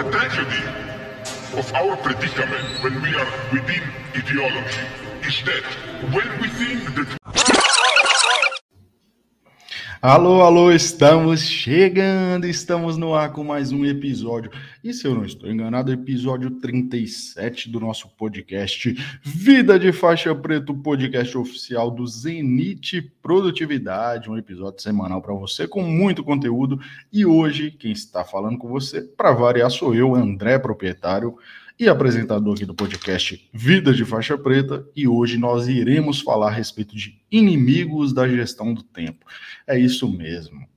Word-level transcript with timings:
The 0.00 0.10
tragedy 0.12 0.64
of 1.58 1.74
our 1.74 1.94
predicament 1.98 2.82
when 2.82 3.02
we 3.02 3.14
are 3.14 3.30
within 3.52 3.82
ideology 4.16 4.80
is 5.28 5.42
that 5.44 5.62
when 6.14 6.40
we 6.40 6.48
think 6.48 6.94
that 6.94 7.19
Alô, 10.02 10.40
alô, 10.40 10.72
estamos 10.72 11.42
chegando, 11.42 12.46
estamos 12.46 12.96
no 12.96 13.14
ar 13.14 13.34
com 13.34 13.44
mais 13.44 13.70
um 13.70 13.84
episódio. 13.84 14.50
E 14.82 14.94
se 14.94 15.06
eu 15.06 15.14
não 15.14 15.26
estou 15.26 15.50
enganado, 15.50 15.92
episódio 15.92 16.52
37 16.52 17.68
do 17.68 17.78
nosso 17.78 18.08
podcast 18.16 18.96
Vida 19.22 19.78
de 19.78 19.92
Faixa 19.92 20.34
Preto, 20.34 20.72
podcast 20.72 21.36
oficial 21.36 21.90
do 21.90 22.06
Zenit 22.06 23.12
Produtividade, 23.22 24.30
um 24.30 24.38
episódio 24.38 24.80
semanal 24.80 25.20
para 25.20 25.34
você 25.34 25.68
com 25.68 25.82
muito 25.82 26.24
conteúdo. 26.24 26.80
E 27.12 27.26
hoje, 27.26 27.70
quem 27.70 27.92
está 27.92 28.24
falando 28.24 28.56
com 28.56 28.68
você, 28.68 29.02
para 29.02 29.32
variar, 29.32 29.70
sou 29.70 29.94
eu, 29.94 30.14
André, 30.14 30.58
proprietário 30.58 31.36
e 31.80 31.88
apresentador 31.88 32.52
aqui 32.54 32.66
do 32.66 32.74
podcast 32.74 33.48
Vida 33.54 33.94
de 33.94 34.04
Faixa 34.04 34.36
Preta, 34.36 34.86
e 34.94 35.08
hoje 35.08 35.38
nós 35.38 35.66
iremos 35.66 36.20
falar 36.20 36.48
a 36.48 36.54
respeito 36.54 36.94
de 36.94 37.18
inimigos 37.32 38.12
da 38.12 38.28
gestão 38.28 38.74
do 38.74 38.82
tempo. 38.82 39.24
É 39.66 39.78
isso 39.78 40.06
mesmo. 40.06 40.68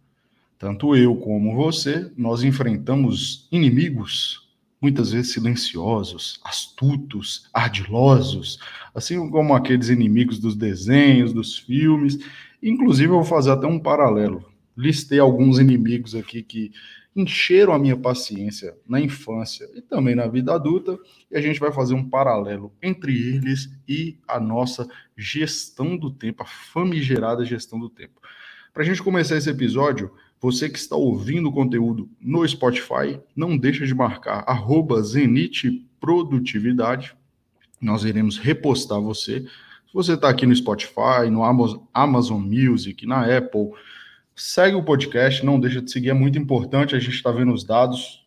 Tanto 0.58 0.96
eu 0.96 1.14
como 1.18 1.58
você, 1.58 2.10
nós 2.16 2.42
enfrentamos 2.42 3.50
inimigos 3.52 4.48
muitas 4.82 5.12
vezes 5.12 5.34
silenciosos, 5.34 6.40
astutos, 6.42 7.50
ardilosos, 7.54 8.58
assim 8.96 9.30
como 9.30 9.54
aqueles 9.54 9.90
inimigos 9.90 10.40
dos 10.40 10.56
desenhos, 10.56 11.34
dos 11.34 11.58
filmes. 11.58 12.18
Inclusive, 12.62 13.10
eu 13.10 13.16
vou 13.18 13.26
fazer 13.26 13.52
até 13.52 13.68
um 13.68 13.78
paralelo. 13.78 14.46
Listei 14.76 15.20
alguns 15.20 15.60
inimigos 15.60 16.16
aqui 16.16 16.42
que 16.42 16.72
encheram 17.16 17.74
a 17.74 17.80
minha 17.80 17.96
paciência 17.96 18.76
na 18.88 19.00
infância 19.00 19.70
e 19.76 19.82
também 19.82 20.16
na 20.16 20.28
vida 20.28 20.54
adulta, 20.54 20.98
e 21.30 21.38
a 21.38 21.42
gente 21.42 21.60
vai 21.60 21.72
fazer 21.72 21.94
um 21.94 22.10
paralelo 22.10 22.74
entre 22.82 23.12
eles 23.12 23.70
e 23.88 24.18
a 24.28 24.40
nossa 24.40 24.88
gestão 25.16 25.96
do 25.96 26.10
tempo, 26.10 26.44
a 26.44 26.46
famigerada 26.46 27.46
gestão 27.46 27.80
do 27.80 27.90
tempo. 27.90 28.20
Para 28.74 28.82
a 28.82 28.86
gente 28.86 29.04
começar 29.04 29.38
esse 29.38 29.50
episódio, 29.50 30.12
você 30.42 30.68
que 30.68 30.80
está 30.80 30.96
ouvindo 30.96 31.50
o 31.50 31.54
conteúdo 31.54 32.10
no 32.20 32.46
Spotify, 32.48 33.20
não 33.36 33.58
deixa 33.58 33.86
de 33.86 33.94
marcar 33.94 34.44
arroba 34.48 35.02
Produtividade. 36.00 37.16
Nós 37.80 38.04
iremos 38.04 38.38
repostar 38.38 39.00
você. 39.00 39.42
Se 39.42 39.94
você 39.94 40.16
está 40.16 40.28
aqui 40.28 40.46
no 40.46 40.54
Spotify, 40.54 41.30
no 41.32 41.44
Amazon 41.94 42.42
Music, 42.42 43.06
na 43.06 43.38
Apple, 43.38 43.72
Segue 44.36 44.76
o 44.76 44.84
podcast, 44.84 45.46
não 45.46 45.60
deixa 45.60 45.82
de 45.82 45.92
seguir, 45.92 46.10
é 46.10 46.14
muito 46.14 46.40
importante. 46.40 46.96
A 46.96 47.00
gente 47.00 47.16
está 47.16 47.32
vendo 47.32 47.54
os 47.54 47.64
dados. 47.64 48.26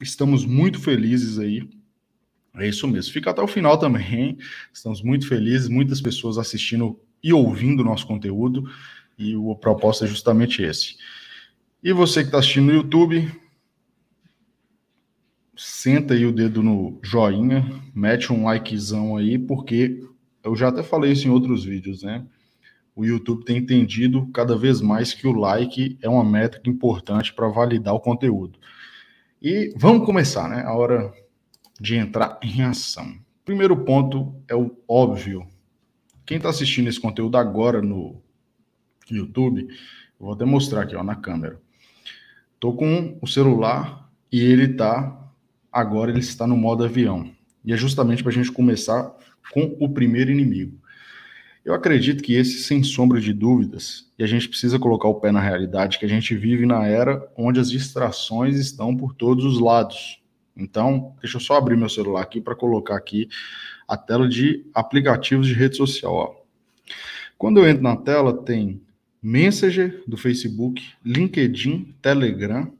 Estamos 0.00 0.44
muito 0.44 0.78
felizes 0.78 1.38
aí. 1.38 1.68
É 2.56 2.68
isso 2.68 2.86
mesmo. 2.86 3.12
Fica 3.12 3.30
até 3.30 3.40
o 3.40 3.46
final 3.46 3.78
também. 3.78 4.14
Hein? 4.14 4.38
Estamos 4.72 5.02
muito 5.02 5.26
felizes, 5.26 5.68
muitas 5.68 6.00
pessoas 6.00 6.36
assistindo 6.36 7.00
e 7.22 7.32
ouvindo 7.32 7.80
o 7.80 7.84
nosso 7.84 8.06
conteúdo. 8.06 8.70
E 9.18 9.36
o 9.36 9.54
propósito 9.54 10.04
é 10.04 10.08
justamente 10.08 10.62
esse. 10.62 10.96
E 11.82 11.92
você 11.92 12.20
que 12.20 12.28
está 12.28 12.38
assistindo 12.38 12.66
no 12.66 12.72
YouTube, 12.72 13.30
senta 15.56 16.14
aí 16.14 16.26
o 16.26 16.32
dedo 16.32 16.62
no 16.62 16.98
joinha, 17.02 17.64
mete 17.94 18.32
um 18.32 18.44
likezão 18.44 19.16
aí, 19.16 19.38
porque 19.38 20.02
eu 20.42 20.56
já 20.56 20.68
até 20.68 20.82
falei 20.82 21.12
isso 21.12 21.26
em 21.26 21.30
outros 21.30 21.64
vídeos, 21.64 22.02
né? 22.02 22.26
O 22.94 23.04
YouTube 23.04 23.44
tem 23.44 23.58
entendido 23.58 24.26
cada 24.32 24.56
vez 24.56 24.80
mais 24.80 25.14
que 25.14 25.26
o 25.26 25.32
like 25.32 25.98
é 26.02 26.08
uma 26.08 26.24
métrica 26.24 26.68
importante 26.68 27.32
para 27.32 27.48
validar 27.48 27.94
o 27.94 28.00
conteúdo. 28.00 28.58
E 29.40 29.72
vamos 29.76 30.04
começar, 30.04 30.48
né? 30.48 30.62
A 30.64 30.74
hora 30.74 31.12
de 31.80 31.96
entrar 31.96 32.38
em 32.42 32.62
ação. 32.62 33.18
Primeiro 33.44 33.84
ponto 33.84 34.34
é 34.46 34.54
o 34.54 34.76
óbvio. 34.86 35.46
Quem 36.26 36.36
está 36.36 36.50
assistindo 36.50 36.88
esse 36.88 37.00
conteúdo 37.00 37.36
agora 37.36 37.80
no 37.80 38.20
YouTube, 39.10 39.66
vou 40.18 40.32
até 40.32 40.44
mostrar 40.44 40.82
aqui 40.82 40.94
ó, 40.94 41.02
na 41.02 41.16
câmera. 41.16 41.60
Estou 42.54 42.76
com 42.76 43.18
o 43.20 43.26
celular 43.26 44.10
e 44.30 44.40
ele 44.40 44.72
está 44.72 45.16
agora 45.72 46.10
ele 46.10 46.20
está 46.20 46.46
no 46.46 46.56
modo 46.56 46.84
avião. 46.84 47.30
E 47.64 47.72
é 47.72 47.76
justamente 47.76 48.22
para 48.22 48.30
a 48.30 48.34
gente 48.34 48.50
começar 48.50 49.14
com 49.52 49.76
o 49.80 49.88
primeiro 49.88 50.30
inimigo. 50.30 50.78
Eu 51.64 51.74
acredito 51.74 52.22
que 52.22 52.34
esse, 52.34 52.62
sem 52.62 52.82
sombra 52.82 53.20
de 53.20 53.32
dúvidas, 53.32 54.10
e 54.18 54.24
a 54.24 54.26
gente 54.26 54.48
precisa 54.48 54.78
colocar 54.78 55.08
o 55.08 55.20
pé 55.20 55.30
na 55.30 55.40
realidade, 55.40 55.98
que 55.98 56.06
a 56.06 56.08
gente 56.08 56.34
vive 56.34 56.64
na 56.64 56.86
era 56.86 57.22
onde 57.36 57.60
as 57.60 57.70
distrações 57.70 58.56
estão 58.56 58.96
por 58.96 59.14
todos 59.14 59.44
os 59.44 59.60
lados. 59.60 60.20
Então, 60.56 61.14
deixa 61.20 61.36
eu 61.36 61.40
só 61.40 61.56
abrir 61.56 61.76
meu 61.76 61.88
celular 61.88 62.22
aqui 62.22 62.40
para 62.40 62.54
colocar 62.54 62.96
aqui 62.96 63.28
a 63.86 63.96
tela 63.96 64.28
de 64.28 64.64
aplicativos 64.74 65.46
de 65.46 65.52
rede 65.52 65.76
social. 65.76 66.12
Ó. 66.14 66.34
Quando 67.36 67.58
eu 67.58 67.68
entro 67.68 67.82
na 67.82 67.96
tela, 67.96 68.32
tem 68.32 68.80
Messenger 69.22 70.02
do 70.06 70.16
Facebook, 70.16 70.82
LinkedIn, 71.04 71.94
Telegram, 72.00 72.72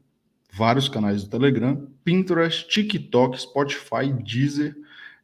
vários 0.53 0.89
canais 0.89 1.23
do 1.23 1.31
Telegram, 1.31 1.87
Pinterest, 2.03 2.67
TikTok, 2.69 3.41
Spotify, 3.41 4.13
Deezer, 4.25 4.77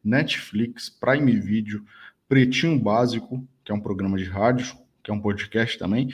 Netflix, 0.05 0.89
Prime 0.89 1.33
Video, 1.41 1.83
Pretinho 2.29 2.79
Básico, 2.79 3.47
que 3.65 3.73
é 3.73 3.75
um 3.75 3.81
programa 3.81 4.17
de 4.17 4.25
rádio, 4.25 4.77
que 5.03 5.11
é 5.11 5.15
um 5.15 5.21
podcast 5.21 5.79
também, 5.79 6.09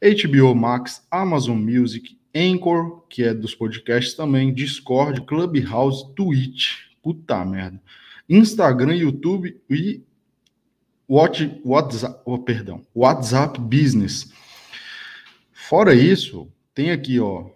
HBO 0.00 0.54
Max, 0.54 1.06
Amazon 1.10 1.58
Music, 1.58 2.18
Anchor, 2.34 3.02
que 3.08 3.22
é 3.22 3.34
dos 3.34 3.54
podcasts 3.54 4.14
também, 4.14 4.52
Discord, 4.52 5.22
Clubhouse, 5.22 6.14
Twitch, 6.14 6.78
puta 7.02 7.44
merda, 7.44 7.80
Instagram, 8.28 8.94
YouTube 8.94 9.60
e 9.68 10.02
What, 11.08 11.60
WhatsApp, 11.64 12.20
oh, 12.26 12.38
perdão, 12.38 12.82
WhatsApp 12.94 13.58
Business. 13.58 14.30
Fora 15.52 15.94
isso, 15.94 16.52
tem 16.74 16.90
aqui, 16.90 17.18
ó, 17.18 17.46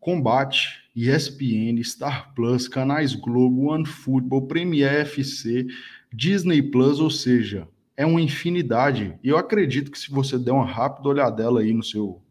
Combate, 0.00 0.82
ESPN, 0.96 1.82
Star 1.84 2.32
Plus, 2.34 2.66
canais 2.66 3.14
Globo, 3.14 3.70
OneFootball, 3.70 4.46
Premier 4.46 5.02
FC, 5.02 5.66
Disney 6.16 6.62
Plus, 6.62 6.98
ou 6.98 7.10
seja, 7.10 7.68
é 7.94 8.06
uma 8.06 8.22
infinidade. 8.22 9.18
E 9.22 9.28
eu 9.28 9.36
acredito 9.36 9.90
que 9.90 9.98
se 9.98 10.10
você 10.10 10.38
der 10.38 10.52
uma 10.52 10.64
rápida 10.64 11.10
olhadela 11.10 11.60
aí 11.60 11.74
no 11.74 11.82
seu. 11.82 12.22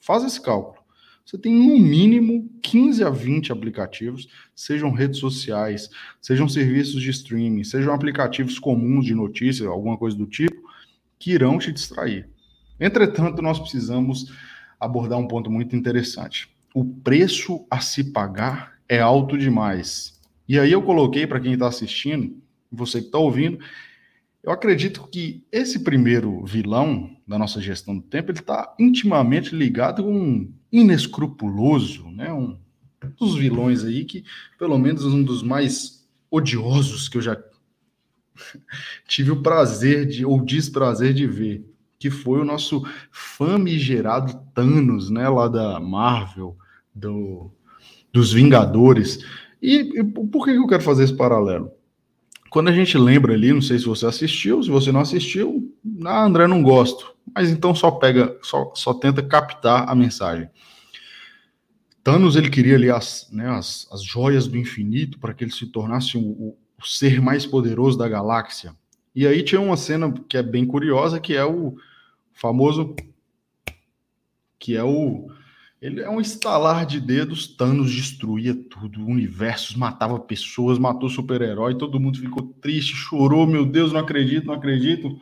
Faz 0.00 0.24
esse 0.24 0.40
cálculo. 0.40 0.78
Você 1.26 1.36
tem 1.36 1.52
no 1.52 1.78
mínimo 1.78 2.48
15 2.62 3.04
a 3.04 3.10
20 3.10 3.52
aplicativos, 3.52 4.28
sejam 4.54 4.90
redes 4.90 5.20
sociais, 5.20 5.90
sejam 6.22 6.48
serviços 6.48 7.02
de 7.02 7.10
streaming, 7.10 7.64
sejam 7.64 7.92
aplicativos 7.92 8.58
comuns 8.58 9.04
de 9.04 9.14
notícias, 9.14 9.68
alguma 9.68 9.98
coisa 9.98 10.16
do 10.16 10.24
tipo, 10.24 10.56
que 11.18 11.32
irão 11.32 11.58
te 11.58 11.70
distrair. 11.70 12.26
Entretanto, 12.80 13.42
nós 13.42 13.58
precisamos 13.58 14.32
abordar 14.80 15.18
um 15.18 15.28
ponto 15.28 15.50
muito 15.50 15.76
interessante. 15.76 16.48
O 16.74 16.82
preço 16.82 17.66
a 17.70 17.80
se 17.80 18.04
pagar 18.04 18.78
é 18.88 18.98
alto 18.98 19.36
demais. 19.36 20.18
E 20.48 20.58
aí 20.58 20.72
eu 20.72 20.80
coloquei 20.80 21.26
para 21.26 21.40
quem 21.40 21.52
está 21.52 21.68
assistindo 21.68 22.40
você 22.70 23.00
que 23.00 23.06
está 23.06 23.18
ouvindo, 23.18 23.58
eu 24.42 24.52
acredito 24.52 25.06
que 25.08 25.44
esse 25.50 25.80
primeiro 25.80 26.44
vilão 26.44 27.10
da 27.26 27.38
nossa 27.38 27.60
gestão 27.60 27.96
do 27.96 28.02
tempo 28.02 28.30
ele 28.30 28.38
está 28.38 28.74
intimamente 28.78 29.54
ligado 29.54 30.02
com 30.02 30.12
um 30.12 30.52
inescrupuloso, 30.70 32.08
né? 32.10 32.32
Um 32.32 32.58
dos 33.16 33.36
vilões 33.36 33.84
aí 33.84 34.04
que, 34.04 34.24
pelo 34.58 34.78
menos, 34.78 35.04
um 35.04 35.22
dos 35.22 35.42
mais 35.42 36.08
odiosos 36.30 37.08
que 37.08 37.18
eu 37.18 37.22
já 37.22 37.36
tive 39.06 39.30
o 39.30 39.42
prazer 39.42 40.06
de 40.06 40.24
ou 40.24 40.44
desprazer 40.44 41.12
de 41.12 41.26
ver, 41.26 41.64
que 41.98 42.10
foi 42.10 42.40
o 42.40 42.44
nosso 42.44 42.82
famigerado 43.10 44.40
Thanos, 44.54 45.10
né? 45.10 45.28
Lá 45.28 45.48
da 45.48 45.80
Marvel, 45.80 46.56
do, 46.94 47.50
dos 48.12 48.32
Vingadores. 48.32 49.24
E, 49.60 50.00
e 50.00 50.04
por 50.04 50.44
que 50.44 50.52
eu 50.52 50.66
quero 50.66 50.82
fazer 50.82 51.04
esse 51.04 51.16
paralelo? 51.16 51.70
Quando 52.50 52.68
a 52.68 52.72
gente 52.72 52.96
lembra 52.96 53.34
ali, 53.34 53.52
não 53.52 53.60
sei 53.60 53.78
se 53.78 53.84
você 53.84 54.06
assistiu, 54.06 54.62
se 54.62 54.70
você 54.70 54.90
não 54.90 55.00
assistiu, 55.00 55.74
ah, 56.04 56.24
André, 56.24 56.46
não 56.46 56.62
gosto. 56.62 57.14
Mas 57.34 57.50
então 57.50 57.74
só 57.74 57.90
pega, 57.90 58.36
só, 58.42 58.72
só 58.74 58.94
tenta 58.94 59.22
captar 59.22 59.88
a 59.88 59.94
mensagem. 59.94 60.48
Thanos 62.02 62.36
ele 62.36 62.48
queria 62.48 62.76
ali 62.76 62.90
as, 62.90 63.28
né, 63.30 63.50
as, 63.50 63.86
as 63.92 64.02
joias 64.02 64.46
do 64.46 64.56
infinito 64.56 65.18
para 65.18 65.34
que 65.34 65.44
ele 65.44 65.50
se 65.50 65.66
tornasse 65.66 66.16
o, 66.16 66.20
o, 66.20 66.58
o, 66.78 66.86
ser 66.86 67.20
mais 67.20 67.44
poderoso 67.44 67.98
da 67.98 68.08
galáxia. 68.08 68.74
E 69.14 69.26
aí 69.26 69.42
tinha 69.42 69.60
uma 69.60 69.76
cena 69.76 70.12
que 70.28 70.36
é 70.36 70.42
bem 70.42 70.64
curiosa, 70.64 71.20
que 71.20 71.36
é 71.36 71.44
o 71.44 71.76
famoso, 72.32 72.94
que 74.58 74.74
é 74.74 74.82
o 74.82 75.28
ele 75.80 76.00
é 76.00 76.10
um 76.10 76.20
estalar 76.20 76.84
de 76.84 77.00
dedos, 77.00 77.46
Thanos 77.46 77.92
destruía 77.92 78.52
tudo, 78.54 79.04
universos, 79.04 79.76
matava 79.76 80.18
pessoas, 80.18 80.78
matou 80.78 81.08
super-herói, 81.08 81.76
todo 81.76 82.00
mundo 82.00 82.18
ficou 82.18 82.42
triste, 82.60 82.94
chorou, 82.94 83.46
meu 83.46 83.64
Deus, 83.64 83.92
não 83.92 84.00
acredito, 84.00 84.46
não 84.46 84.54
acredito. 84.54 85.20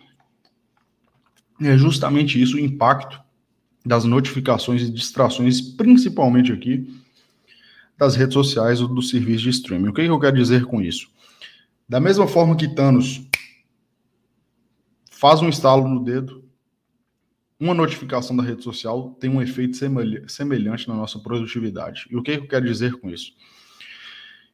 E 1.61 1.67
é 1.67 1.77
justamente 1.77 2.41
isso 2.41 2.57
o 2.57 2.61
impacto 2.61 3.21
das 3.85 4.05
notificações 4.05 4.83
e 4.83 4.91
distrações, 4.91 5.61
principalmente 5.61 6.51
aqui 6.53 6.91
das 7.99 8.17
redes 8.17 8.35
sociais 8.35 8.81
ou 8.81 8.89
do 8.89 9.03
serviço 9.03 9.45
de 9.45 9.51
streaming. 9.51 9.89
O 9.89 9.93
que, 9.93 10.03
eu 10.03 10.21
quero 10.21 10.37
dizer 10.37 10.65
com 10.65 10.81
isso? 10.81 11.09
Da 11.89 12.01
mesma 12.01 12.27
forma 12.27 12.57
que 12.57 12.75
Thanos 12.75 13.23
faz 15.11 15.41
um 15.41 15.49
estalo 15.49 15.87
no 15.87 16.03
dedo, 16.03 16.46
uma 17.59 17.75
notificação 17.75 18.37
da 18.37 18.43
rede 18.43 18.63
social 18.63 19.17
tem 19.19 19.31
um 19.31 19.41
efeito 19.41 19.77
semelhante 20.29 20.89
na 20.89 20.95
nossa 20.95 21.19
produtividade. 21.19 22.07
E 22.11 22.17
o 22.17 22.23
que, 22.23 22.37
que 22.37 22.45
eu 22.45 22.49
quero 22.49 22.67
dizer 22.67 22.95
com 23.01 23.09
isso? 23.09 23.33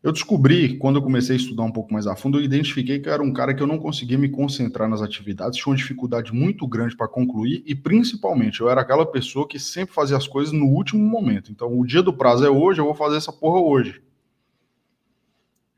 Eu 0.02 0.10
descobri, 0.10 0.78
quando 0.78 0.96
eu 0.96 1.02
comecei 1.02 1.37
a 1.37 1.38
estudar 1.38 1.62
um 1.62 1.70
pouco 1.70 1.93
mais 1.93 2.08
a 2.08 2.16
fundo, 2.16 2.38
eu 2.38 2.43
identifiquei 2.43 2.99
que 2.99 3.08
eu 3.08 3.12
era 3.12 3.22
um 3.22 3.32
cara 3.32 3.54
que 3.54 3.62
eu 3.62 3.69
não 3.69 3.78
conseguia 3.78 4.19
me 4.19 4.28
concentrar 4.28 4.88
nas 4.88 5.00
atividades, 5.00 5.58
tinha 5.58 5.70
uma 5.70 5.76
dificuldade 5.76 6.34
muito 6.34 6.66
grande 6.66 6.96
para 6.96 7.06
concluir 7.06 7.62
e, 7.64 7.72
principalmente, 7.72 8.60
eu 8.60 8.69
era 8.69 8.81
aquela 8.81 9.06
pessoa 9.06 9.46
que 9.46 9.60
sempre 9.60 9.94
fazia 9.94 10.16
as 10.16 10.26
coisas 10.26 10.52
no 10.52 10.66
último 10.66 11.04
momento. 11.04 11.52
Então, 11.52 11.78
o 11.78 11.87
dia 11.87 12.02
do 12.02 12.12
prazo 12.12 12.44
é 12.44 12.50
hoje, 12.50 12.81
eu 12.81 12.84
vou 12.84 12.94
fazer 12.94 13.16
essa 13.16 13.32
porra 13.32 13.60
hoje. 13.60 14.02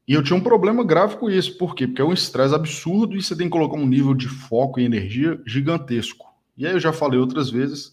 E 0.09 0.15
eu 0.15 0.23
tinha 0.23 0.39
um 0.39 0.43
problema 0.43 0.83
grave 0.85 1.17
com 1.17 1.31
isso. 1.31 1.59
Por 1.59 1.75
quê? 1.75 1.87
Porque 1.87 2.01
é 2.01 2.05
um 2.05 2.13
estresse 2.13 2.55
absurdo 2.55 3.17
e 3.17 3.23
você 3.23 3.37
tem 3.37 3.47
que 3.47 3.53
colocar 3.53 3.77
um 3.77 3.87
nível 3.87 4.15
de 4.15 4.29
foco 4.29 4.81
e 4.81 4.85
energia 4.85 5.41
gigantesco. 5.47 6.24
E 6.57 6.67
aí 6.67 6.73
eu 6.73 6.81
já 6.81 6.93
falei 6.93 7.19
outras 7.19 7.51
vezes, 7.51 7.93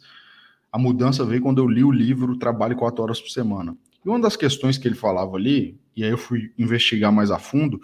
a 0.72 0.78
mudança 0.78 1.26
veio 1.26 1.42
quando 1.42 1.60
eu 1.60 1.68
li 1.68 1.84
o 1.84 1.92
livro 1.92 2.38
Trabalho 2.38 2.76
quatro 2.76 3.04
horas 3.04 3.20
por 3.20 3.30
semana. 3.30 3.76
E 4.06 4.10
uma 4.10 4.20
das 4.20 4.36
questões 4.36 4.78
que 4.78 4.88
ele 4.88 4.96
falava 4.96 5.36
ali, 5.36 5.80
e 5.96 6.04
aí 6.04 6.10
eu 6.12 6.18
fui 6.18 6.52
investigar 6.58 7.12
mais 7.12 7.32
a 7.32 7.38
fundo, 7.38 7.82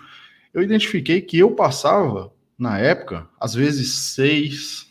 eu 0.54 0.62
identifiquei 0.62 1.22
que 1.22 1.38
eu 1.38 1.52
passava, 1.52 2.32
na 2.58 2.80
época, 2.80 3.28
às 3.40 3.54
vezes 3.54 3.94
seis, 3.94 4.88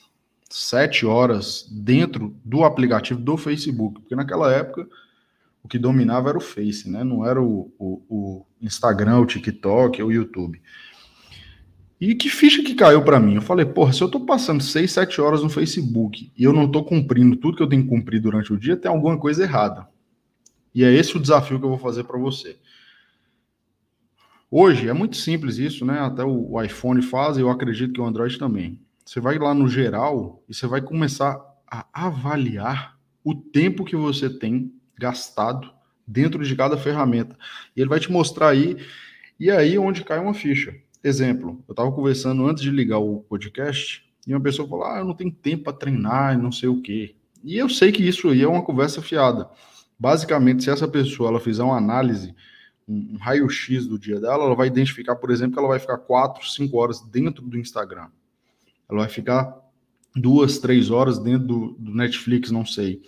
sete 0.49 1.05
horas 1.05 1.67
dentro 1.71 2.37
do 2.45 2.65
aplicativo 2.65 3.21
do 3.21 3.37
Facebook, 3.37 4.01
porque 4.01 4.15
naquela 4.15 4.53
época 4.53 4.87
o 5.67 5.69
que 5.69 5.81
dominava 5.81 6.29
era 6.29 6.39
o 6.39 6.41
Face, 6.41 6.89
né? 6.89 7.03
Não 7.03 7.27
era 7.27 7.43
o, 7.43 7.73
o, 7.77 8.03
o 8.09 8.47
Instagram, 8.63 9.19
o 9.19 9.27
TikTok, 9.27 10.01
o 10.01 10.13
YouTube. 10.13 10.63
E 12.01 12.15
que 12.15 12.29
ficha 12.29 12.63
que 12.63 12.75
caiu 12.75 13.03
para 13.03 13.19
mim? 13.19 13.37
Eu 13.37 13.43
falei, 13.43 13.65
porra, 13.65 13.93
se 13.93 14.03
eu 14.03 14.11
tô 14.11 14.21
passando 14.21 14.63
6, 14.63 14.91
7 14.91 15.21
horas 15.21 15.43
no 15.43 15.49
Facebook 15.49 16.31
e 16.37 16.45
eu 16.45 16.53
não 16.53 16.71
tô 16.71 16.85
cumprindo 16.85 17.37
tudo 17.37 17.57
que 17.57 17.63
eu 17.63 17.69
tenho 17.69 17.83
que 17.83 17.89
cumprir 17.89 18.21
durante 18.21 18.53
o 18.53 18.59
dia, 18.59 18.77
tem 18.77 18.91
alguma 18.91 19.19
coisa 19.19 19.43
errada. 19.43 19.89
E 20.75 20.85
é 20.85 20.93
esse 20.93 21.17
o 21.17 21.21
desafio 21.21 21.59
que 21.59 21.65
eu 21.65 21.71
vou 21.71 21.79
fazer 21.79 22.05
para 22.05 22.19
você. 22.19 22.59
Hoje 24.51 24.89
é 24.89 24.93
muito 24.93 25.17
simples 25.17 25.57
isso, 25.59 25.85
né? 25.87 25.99
Até 25.99 26.23
o 26.23 26.63
iPhone 26.63 27.01
faz 27.01 27.39
e 27.39 27.41
eu 27.41 27.51
acredito 27.51 27.95
que 27.95 28.01
o 28.01 28.05
Android 28.05 28.39
também. 28.39 28.79
Você 29.05 29.19
vai 29.19 29.39
lá 29.39 29.55
no 29.55 29.69
geral 29.69 30.43
e 30.49 30.55
você 30.55 30.67
vai 30.67 30.83
começar 30.83 31.41
a 31.67 31.87
avaliar 31.93 32.99
o 33.25 33.35
tempo 33.35 33.85
que 33.85 33.97
você 33.97 34.29
tem 34.29 34.73
gastado 34.99 35.73
dentro 36.07 36.45
de 36.45 36.55
cada 36.55 36.77
ferramenta. 36.77 37.37
E 37.75 37.81
ele 37.81 37.89
vai 37.89 37.99
te 37.99 38.13
mostrar 38.13 38.49
aí, 38.49 38.77
e 39.41 39.51
aí 39.51 39.79
onde 39.79 40.05
cai 40.05 40.19
uma 40.19 40.35
ficha. 40.35 40.75
Exemplo, 41.03 41.63
eu 41.69 41.73
estava 41.73 41.93
conversando 41.93 42.47
antes 42.47 42.63
de 42.63 42.71
ligar 42.71 42.99
o 42.99 43.21
podcast 43.21 44.05
e 44.27 44.35
uma 44.35 44.41
pessoa 44.41 44.69
falou: 44.69 44.85
Ah, 44.85 44.99
eu 44.99 45.05
não 45.05 45.15
tenho 45.15 45.31
tempo 45.31 45.65
para 45.65 45.73
treinar, 45.73 46.39
não 46.39 46.51
sei 46.51 46.69
o 46.69 46.81
quê. 46.81 47.15
E 47.45 47.57
eu 47.57 47.69
sei 47.69 47.93
que 47.93 48.07
isso 48.07 48.29
aí 48.29 48.43
é 48.43 48.49
uma 48.49 48.65
conversa 48.65 49.01
fiada. 49.01 49.49
Basicamente, 49.99 50.65
se 50.65 50.71
essa 50.71 50.89
pessoa 50.89 51.31
ela 51.31 51.41
fizer 51.41 51.63
uma 51.63 51.77
análise, 51.77 52.35
um 52.89 53.17
raio-x 53.19 53.87
do 53.87 53.99
dia 53.99 54.21
dela, 54.21 54.45
ela 54.45 54.55
vai 54.55 54.67
identificar, 54.67 55.17
por 55.17 55.31
exemplo, 55.31 55.55
que 55.55 55.59
ela 55.59 55.69
vai 55.69 55.79
ficar 55.79 55.99
4, 55.99 56.49
5 56.49 56.77
horas 56.77 57.01
dentro 57.01 57.47
do 57.47 57.59
Instagram. 57.59 58.09
Ela 58.89 59.01
vai 59.01 59.09
ficar 59.09 59.57
duas, 60.15 60.59
três 60.59 60.91
horas 60.91 61.19
dentro 61.19 61.47
do, 61.47 61.73
do 61.79 61.95
Netflix, 61.95 62.51
não 62.51 62.65
sei. 62.65 63.03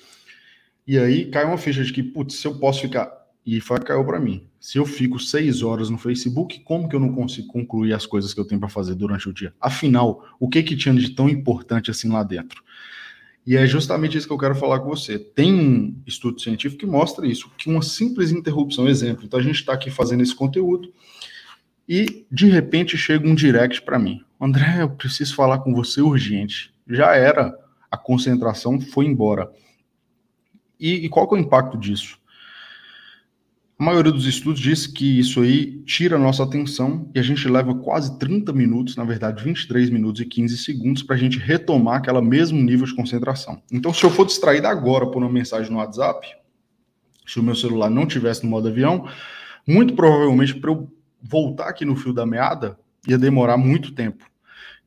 E 0.86 0.98
aí 0.98 1.30
cai 1.30 1.44
uma 1.44 1.58
ficha 1.58 1.82
de 1.82 1.92
que, 1.92 2.02
putz, 2.02 2.36
se 2.36 2.46
eu 2.46 2.58
posso 2.58 2.80
ficar. 2.80 3.12
E 3.50 3.62
foi 3.62 3.80
caiu 3.80 4.04
para 4.04 4.20
mim. 4.20 4.46
Se 4.60 4.76
eu 4.76 4.84
fico 4.84 5.18
seis 5.18 5.62
horas 5.62 5.88
no 5.88 5.96
Facebook, 5.96 6.60
como 6.60 6.86
que 6.86 6.94
eu 6.94 7.00
não 7.00 7.14
consigo 7.14 7.48
concluir 7.48 7.94
as 7.94 8.04
coisas 8.04 8.34
que 8.34 8.38
eu 8.38 8.44
tenho 8.44 8.60
para 8.60 8.68
fazer 8.68 8.94
durante 8.94 9.26
o 9.26 9.32
dia? 9.32 9.54
Afinal, 9.58 10.22
o 10.38 10.50
que 10.50 10.62
que 10.62 10.76
tinha 10.76 10.94
de 10.94 11.08
tão 11.08 11.30
importante 11.30 11.90
assim 11.90 12.10
lá 12.10 12.22
dentro? 12.22 12.62
E 13.46 13.56
é 13.56 13.66
justamente 13.66 14.18
isso 14.18 14.26
que 14.26 14.32
eu 14.34 14.38
quero 14.38 14.54
falar 14.54 14.80
com 14.80 14.90
você. 14.90 15.18
Tem 15.18 15.54
um 15.54 15.96
estudo 16.06 16.38
científico 16.38 16.80
que 16.80 16.86
mostra 16.86 17.26
isso, 17.26 17.50
que 17.56 17.70
uma 17.70 17.80
simples 17.80 18.30
interrupção, 18.32 18.86
exemplo. 18.86 19.24
Então 19.24 19.40
a 19.40 19.42
gente 19.42 19.60
está 19.60 19.72
aqui 19.72 19.90
fazendo 19.90 20.22
esse 20.22 20.34
conteúdo 20.34 20.92
e 21.88 22.26
de 22.30 22.50
repente 22.50 22.98
chega 22.98 23.26
um 23.26 23.34
direct 23.34 23.80
para 23.80 23.98
mim. 23.98 24.22
André, 24.38 24.82
eu 24.82 24.90
preciso 24.90 25.34
falar 25.34 25.60
com 25.60 25.72
você 25.72 26.02
urgente. 26.02 26.70
Já 26.86 27.16
era, 27.16 27.58
a 27.90 27.96
concentração 27.96 28.78
foi 28.78 29.06
embora. 29.06 29.50
E, 30.78 31.06
e 31.06 31.08
qual 31.08 31.26
é 31.30 31.34
o 31.34 31.38
impacto 31.38 31.78
disso? 31.78 32.17
A 33.80 33.84
maioria 33.84 34.10
dos 34.10 34.26
estudos 34.26 34.60
diz 34.60 34.88
que 34.88 35.20
isso 35.20 35.40
aí 35.40 35.80
tira 35.84 36.16
a 36.16 36.18
nossa 36.18 36.42
atenção 36.42 37.08
e 37.14 37.18
a 37.20 37.22
gente 37.22 37.46
leva 37.46 37.72
quase 37.76 38.18
30 38.18 38.52
minutos, 38.52 38.96
na 38.96 39.04
verdade 39.04 39.44
23 39.44 39.88
minutos 39.90 40.20
e 40.20 40.26
15 40.26 40.58
segundos, 40.58 41.04
para 41.04 41.14
a 41.14 41.18
gente 41.18 41.38
retomar 41.38 41.98
aquele 41.98 42.20
mesmo 42.20 42.60
nível 42.60 42.84
de 42.84 42.96
concentração. 42.96 43.62
Então, 43.70 43.94
se 43.94 44.02
eu 44.02 44.10
for 44.10 44.26
distraído 44.26 44.66
agora 44.66 45.06
por 45.06 45.22
uma 45.22 45.30
mensagem 45.30 45.70
no 45.70 45.78
WhatsApp, 45.78 46.26
se 47.24 47.38
o 47.38 47.42
meu 47.42 47.54
celular 47.54 47.88
não 47.88 48.04
tivesse 48.04 48.42
no 48.42 48.50
modo 48.50 48.66
avião, 48.66 49.08
muito 49.64 49.94
provavelmente 49.94 50.56
para 50.56 50.72
eu 50.72 50.90
voltar 51.22 51.68
aqui 51.68 51.84
no 51.84 51.94
fio 51.94 52.12
da 52.12 52.26
meada 52.26 52.76
ia 53.06 53.16
demorar 53.16 53.56
muito 53.56 53.92
tempo. 53.92 54.24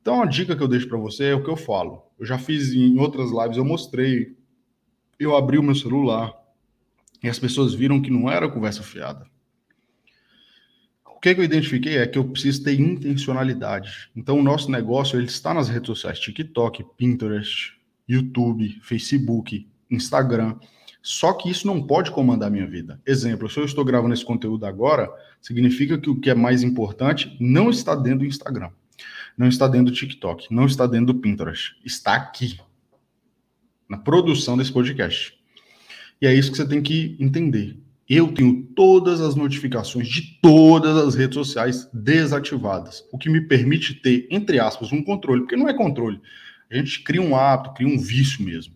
Então, 0.01 0.21
a 0.21 0.25
dica 0.25 0.53
que 0.53 0.61
eu 0.61 0.67
deixo 0.67 0.89
para 0.89 0.97
você 0.97 1.27
é 1.27 1.33
o 1.33 1.41
que 1.41 1.49
eu 1.49 1.55
falo. 1.55 2.03
Eu 2.19 2.25
já 2.25 2.37
fiz 2.37 2.73
em 2.73 2.99
outras 2.99 3.31
lives, 3.31 3.55
eu 3.55 3.63
mostrei. 3.63 4.35
Eu 5.17 5.33
abri 5.37 5.57
o 5.57 5.63
meu 5.63 5.75
celular, 5.75 6.33
e 7.23 7.29
as 7.29 7.39
pessoas 7.39 7.73
viram 7.73 8.01
que 8.01 8.09
não 8.09 8.29
era 8.29 8.50
conversa 8.50 8.81
fiada. 8.81 9.25
O 11.06 11.19
que, 11.19 11.35
que 11.35 11.41
eu 11.41 11.45
identifiquei 11.45 11.97
é 11.97 12.07
que 12.07 12.18
eu 12.18 12.25
preciso 12.25 12.63
ter 12.63 12.79
intencionalidade. 12.79 14.09
Então, 14.15 14.39
o 14.39 14.44
nosso 14.44 14.71
negócio 14.71 15.19
ele 15.19 15.27
está 15.27 15.53
nas 15.53 15.69
redes 15.69 15.85
sociais: 15.85 16.19
TikTok, 16.19 16.83
Pinterest, 16.97 17.77
YouTube, 18.07 18.79
Facebook, 18.81 19.68
Instagram. 19.89 20.57
Só 21.03 21.33
que 21.33 21.50
isso 21.50 21.65
não 21.65 21.85
pode 21.85 22.12
comandar 22.12 22.47
a 22.47 22.51
minha 22.51 22.68
vida. 22.68 23.00
Exemplo, 23.06 23.50
se 23.50 23.59
eu 23.59 23.65
estou 23.65 23.83
gravando 23.85 24.13
esse 24.13 24.25
conteúdo 24.25 24.65
agora, 24.65 25.12
significa 25.41 25.97
que 25.97 26.09
o 26.09 26.19
que 26.19 26.29
é 26.29 26.35
mais 26.35 26.63
importante 26.63 27.35
não 27.39 27.69
está 27.69 27.95
dentro 27.95 28.19
do 28.19 28.25
Instagram, 28.25 28.69
não 29.35 29.47
está 29.47 29.68
dentro 29.68 29.91
do 29.91 29.97
TikTok, 29.97 30.53
não 30.53 30.65
está 30.65 30.85
dentro 30.85 31.13
do 31.13 31.19
Pinterest. 31.19 31.75
Está 31.83 32.15
aqui, 32.15 32.59
na 33.89 33.97
produção 33.97 34.56
desse 34.56 34.71
podcast. 34.71 35.40
E 36.21 36.27
é 36.27 36.33
isso 36.33 36.51
que 36.51 36.57
você 36.57 36.68
tem 36.68 36.81
que 36.81 37.15
entender. 37.19 37.78
Eu 38.07 38.31
tenho 38.33 38.63
todas 38.75 39.21
as 39.21 39.35
notificações 39.35 40.07
de 40.07 40.37
todas 40.42 40.97
as 40.97 41.16
redes 41.16 41.35
sociais 41.35 41.90
desativadas, 41.94 43.04
o 43.11 43.18
que 43.18 43.30
me 43.30 43.42
permite 43.42 43.95
ter, 43.95 44.28
entre 44.30 44.59
aspas, 44.59 44.92
um 44.92 45.01
controle, 45.01 45.42
porque 45.42 45.56
não 45.56 45.69
é 45.69 45.73
controle. 45.73 46.21
A 46.69 46.75
gente 46.75 47.04
cria 47.04 47.21
um 47.21 47.35
hábito, 47.35 47.73
cria 47.73 47.87
um 47.87 47.97
vício 47.97 48.44
mesmo. 48.44 48.73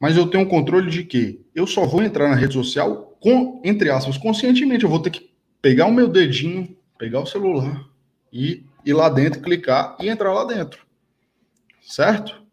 Mas 0.00 0.16
eu 0.16 0.26
tenho 0.26 0.44
um 0.44 0.48
controle 0.48 0.90
de 0.90 1.04
que 1.04 1.40
eu 1.54 1.66
só 1.66 1.86
vou 1.86 2.02
entrar 2.02 2.28
na 2.28 2.36
rede 2.36 2.54
social 2.54 3.16
com, 3.20 3.60
entre 3.64 3.90
aspas, 3.90 4.16
conscientemente. 4.16 4.84
Eu 4.84 4.90
vou 4.90 5.00
ter 5.00 5.10
que 5.10 5.30
pegar 5.60 5.86
o 5.86 5.92
meu 5.92 6.08
dedinho, 6.08 6.76
pegar 6.98 7.20
o 7.20 7.26
celular 7.26 7.88
e 8.32 8.64
ir 8.84 8.92
lá 8.92 9.08
dentro, 9.08 9.40
clicar 9.40 9.96
e 10.00 10.08
entrar 10.08 10.32
lá 10.32 10.44
dentro. 10.44 10.84
Certo? 11.82 12.43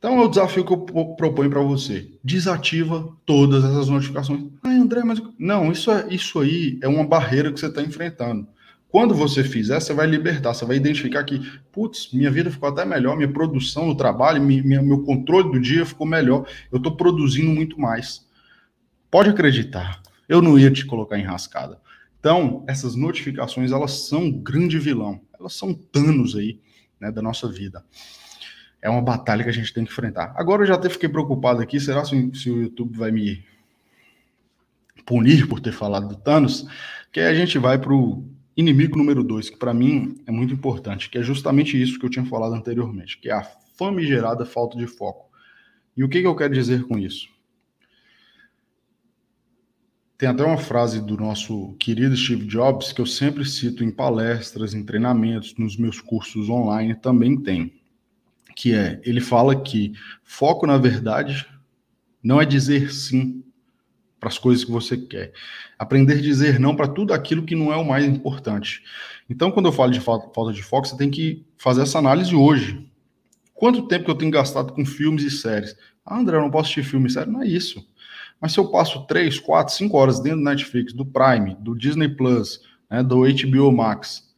Então 0.00 0.18
é 0.18 0.24
o 0.24 0.28
desafio 0.28 0.64
que 0.64 0.72
eu 0.72 0.78
proponho 1.14 1.50
para 1.50 1.60
você. 1.60 2.10
Desativa 2.24 3.14
todas 3.26 3.62
essas 3.62 3.90
notificações. 3.90 4.46
Ai, 4.64 4.76
André, 4.76 5.04
mas. 5.04 5.22
Não, 5.38 5.70
isso, 5.70 5.90
é, 5.90 6.06
isso 6.10 6.40
aí 6.40 6.78
é 6.82 6.88
uma 6.88 7.06
barreira 7.06 7.52
que 7.52 7.60
você 7.60 7.66
está 7.66 7.82
enfrentando. 7.82 8.48
Quando 8.88 9.14
você 9.14 9.44
fizer, 9.44 9.78
você 9.78 9.92
vai 9.92 10.06
libertar, 10.06 10.54
você 10.54 10.64
vai 10.64 10.76
identificar 10.76 11.22
que, 11.22 11.38
putz, 11.70 12.08
minha 12.14 12.30
vida 12.30 12.50
ficou 12.50 12.70
até 12.70 12.82
melhor, 12.82 13.14
minha 13.14 13.30
produção 13.30 13.86
no 13.86 13.94
trabalho, 13.94 14.42
minha, 14.42 14.82
meu 14.82 15.02
controle 15.02 15.52
do 15.52 15.60
dia 15.60 15.84
ficou 15.84 16.06
melhor, 16.06 16.48
eu 16.72 16.78
estou 16.78 16.96
produzindo 16.96 17.50
muito 17.50 17.78
mais. 17.78 18.26
Pode 19.10 19.28
acreditar, 19.28 20.02
eu 20.26 20.40
não 20.40 20.58
ia 20.58 20.70
te 20.70 20.86
colocar 20.86 21.18
em 21.18 21.24
rascada. 21.24 21.78
Então, 22.18 22.64
essas 22.66 22.96
notificações, 22.96 23.70
elas 23.70 24.08
são 24.08 24.24
um 24.24 24.32
grande 24.32 24.78
vilão, 24.78 25.20
elas 25.38 25.52
são 25.52 25.74
tanos 25.74 26.34
aí, 26.34 26.58
né, 26.98 27.12
da 27.12 27.22
nossa 27.22 27.46
vida 27.48 27.84
é 28.82 28.88
uma 28.88 29.02
batalha 29.02 29.44
que 29.44 29.50
a 29.50 29.52
gente 29.52 29.72
tem 29.72 29.84
que 29.84 29.90
enfrentar. 29.90 30.32
Agora 30.36 30.62
eu 30.62 30.66
já 30.66 30.74
até 30.74 30.88
fiquei 30.88 31.08
preocupado 31.08 31.60
aqui, 31.60 31.78
será 31.78 32.04
se, 32.04 32.30
se 32.34 32.50
o 32.50 32.62
YouTube 32.62 32.96
vai 32.96 33.10
me 33.10 33.44
punir 35.04 35.46
por 35.46 35.60
ter 35.60 35.72
falado 35.72 36.08
do 36.08 36.16
Thanos? 36.16 36.66
Que 37.12 37.20
a 37.20 37.34
gente 37.34 37.58
vai 37.58 37.78
para 37.78 37.92
o 37.92 38.24
inimigo 38.56 38.96
número 38.96 39.22
dois, 39.22 39.50
que 39.50 39.56
para 39.56 39.74
mim 39.74 40.22
é 40.26 40.30
muito 40.30 40.54
importante, 40.54 41.10
que 41.10 41.18
é 41.18 41.22
justamente 41.22 41.80
isso 41.80 41.98
que 41.98 42.06
eu 42.06 42.10
tinha 42.10 42.24
falado 42.24 42.54
anteriormente, 42.54 43.18
que 43.18 43.28
é 43.28 43.32
a 43.32 43.42
famigerada 43.76 44.46
falta 44.46 44.78
de 44.78 44.86
foco. 44.86 45.30
E 45.96 46.04
o 46.04 46.08
que, 46.08 46.20
que 46.20 46.26
eu 46.26 46.36
quero 46.36 46.54
dizer 46.54 46.84
com 46.84 46.98
isso? 46.98 47.28
Tem 50.16 50.28
até 50.28 50.44
uma 50.44 50.58
frase 50.58 51.00
do 51.00 51.16
nosso 51.16 51.74
querido 51.78 52.14
Steve 52.14 52.46
Jobs 52.46 52.92
que 52.92 53.00
eu 53.00 53.06
sempre 53.06 53.44
cito 53.44 53.82
em 53.82 53.90
palestras, 53.90 54.74
em 54.74 54.84
treinamentos, 54.84 55.54
nos 55.56 55.78
meus 55.78 55.98
cursos 56.00 56.50
online 56.50 56.94
também 56.94 57.40
tem 57.40 57.79
que 58.60 58.74
é, 58.74 59.00
ele 59.04 59.22
fala 59.22 59.58
que 59.58 59.94
foco, 60.22 60.66
na 60.66 60.76
verdade, 60.76 61.46
não 62.22 62.38
é 62.38 62.44
dizer 62.44 62.92
sim 62.92 63.42
para 64.20 64.28
as 64.28 64.36
coisas 64.36 64.62
que 64.62 64.70
você 64.70 64.98
quer. 64.98 65.32
Aprender 65.78 66.18
a 66.18 66.20
dizer 66.20 66.60
não 66.60 66.76
para 66.76 66.86
tudo 66.86 67.14
aquilo 67.14 67.42
que 67.42 67.56
não 67.56 67.72
é 67.72 67.76
o 67.76 67.88
mais 67.88 68.04
importante. 68.04 68.82
Então, 69.30 69.50
quando 69.50 69.64
eu 69.64 69.72
falo 69.72 69.90
de 69.90 69.98
falta 69.98 70.52
de 70.52 70.62
foco, 70.62 70.86
você 70.86 70.94
tem 70.94 71.10
que 71.10 71.42
fazer 71.56 71.80
essa 71.80 71.98
análise 71.98 72.34
hoje. 72.34 72.86
Quanto 73.54 73.88
tempo 73.88 74.04
que 74.04 74.10
eu 74.10 74.14
tenho 74.14 74.30
gastado 74.30 74.74
com 74.74 74.84
filmes 74.84 75.24
e 75.24 75.30
séries? 75.30 75.74
Ah, 76.04 76.18
André, 76.18 76.36
eu 76.36 76.42
não 76.42 76.50
posso 76.50 76.64
assistir 76.64 76.82
filme 76.82 77.06
e 77.06 77.10
série? 77.10 77.30
Não 77.30 77.42
é 77.42 77.46
isso. 77.46 77.82
Mas 78.38 78.52
se 78.52 78.60
eu 78.60 78.70
passo 78.70 79.06
3, 79.06 79.40
4, 79.40 79.72
5 79.72 79.96
horas 79.96 80.20
dentro 80.20 80.40
do 80.40 80.44
Netflix, 80.44 80.92
do 80.92 81.06
Prime, 81.06 81.56
do 81.60 81.74
Disney 81.74 82.10
Plus, 82.10 82.60
né, 82.90 83.02
do 83.02 83.22
HBO 83.22 83.72
Max, 83.72 84.30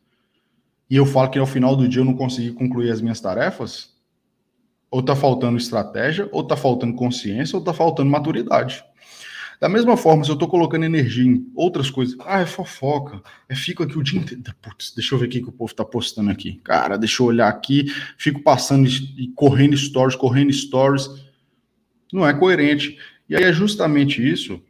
e 0.89 0.95
eu 0.95 1.07
falo 1.07 1.29
que 1.29 1.41
ao 1.41 1.47
final 1.47 1.75
do 1.75 1.89
dia 1.89 2.03
eu 2.03 2.05
não 2.05 2.15
consegui 2.15 2.53
concluir 2.53 2.93
as 2.93 3.01
minhas 3.01 3.21
tarefas, 3.21 3.92
ou 4.93 5.03
tá 5.03 5.17
faltando 5.17 5.57
estratégia, 5.57 6.29
ou 6.31 6.45
tá 6.45 6.55
faltando 6.55 6.95
consciência, 6.95 7.57
ou 7.57 7.65
tá 7.65 7.73
faltando 7.73 8.11
maturidade. 8.11 8.85
Da 9.59 9.67
mesma 9.67 9.97
forma, 9.97 10.23
se 10.23 10.29
eu 10.29 10.35
estou 10.35 10.47
colocando 10.47 10.85
energia 10.85 11.25
em 11.25 11.51
outras 11.55 11.89
coisas, 11.89 12.15
ah, 12.27 12.41
é 12.41 12.47
fofoca, 12.47 13.23
é 13.49 13.55
fico 13.55 13.83
aqui 13.83 13.99
o 13.99 14.03
dia 14.03 14.21
inteiro. 14.21 14.43
Putz, 14.61 14.93
deixa 14.95 15.15
eu 15.15 15.19
ver 15.19 15.27
o 15.27 15.29
que 15.31 15.39
o 15.39 15.51
povo 15.51 15.71
está 15.71 15.83
postando 15.83 16.31
aqui. 16.31 16.61
Cara, 16.63 16.99
deixa 16.99 17.23
eu 17.23 17.27
olhar 17.27 17.49
aqui, 17.49 17.87
fico 18.19 18.43
passando 18.43 18.87
e 18.87 19.29
correndo 19.35 19.75
stories, 19.79 20.15
correndo 20.15 20.53
stories. 20.53 21.09
Não 22.13 22.29
é 22.29 22.35
coerente. 22.35 22.99
E 23.31 23.35
aí 23.35 23.45
é 23.45 23.53
justamente 23.53 24.23
isso 24.23 24.61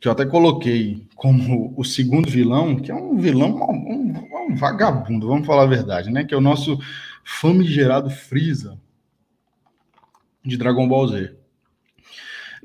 que 0.00 0.08
eu 0.08 0.12
até 0.12 0.24
coloquei 0.24 1.06
como 1.14 1.74
o 1.76 1.84
segundo 1.84 2.30
vilão, 2.30 2.76
que 2.76 2.90
é 2.90 2.94
um 2.94 3.18
vilão, 3.18 3.54
um, 3.68 4.14
um 4.48 4.54
vagabundo, 4.54 5.28
vamos 5.28 5.46
falar 5.46 5.64
a 5.64 5.66
verdade, 5.66 6.10
né? 6.10 6.24
Que 6.24 6.32
é 6.32 6.36
o 6.38 6.40
nosso 6.40 6.78
famigerado 7.22 8.08
Freeza 8.08 8.78
de 10.44 10.56
Dragon 10.56 10.88
Ball 10.88 11.08
Z. 11.08 11.34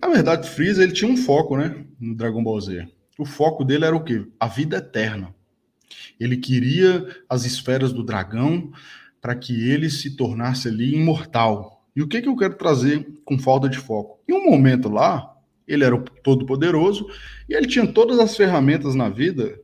Na 0.01 0.09
verdade, 0.09 0.49
Freeza 0.49 0.83
ele 0.83 0.91
tinha 0.91 1.09
um 1.09 1.17
foco, 1.17 1.57
né, 1.57 1.85
no 1.99 2.15
Dragon 2.15 2.43
Ball 2.43 2.59
Z. 2.59 2.87
O 3.17 3.25
foco 3.25 3.63
dele 3.63 3.85
era 3.85 3.95
o 3.95 4.03
quê? 4.03 4.25
A 4.39 4.47
vida 4.47 4.77
eterna. 4.77 5.33
Ele 6.19 6.37
queria 6.37 7.05
as 7.29 7.45
esferas 7.45 7.93
do 7.93 8.03
dragão 8.03 8.71
para 9.21 9.35
que 9.35 9.69
ele 9.69 9.89
se 9.89 10.15
tornasse 10.15 10.67
ali 10.67 10.95
imortal. 10.95 11.83
E 11.95 12.01
o 12.01 12.07
que 12.07 12.21
que 12.21 12.27
eu 12.27 12.35
quero 12.35 12.55
trazer 12.55 13.07
com 13.23 13.39
falta 13.39 13.69
de 13.69 13.77
foco? 13.77 14.19
Em 14.27 14.33
um 14.33 14.49
momento 14.49 14.89
lá, 14.89 15.33
ele 15.67 15.83
era 15.83 15.97
todo 16.23 16.45
poderoso 16.45 17.07
e 17.49 17.53
ele 17.53 17.67
tinha 17.67 17.87
todas 17.87 18.19
as 18.19 18.35
ferramentas 18.35 18.95
na 18.95 19.09
vida 19.09 19.59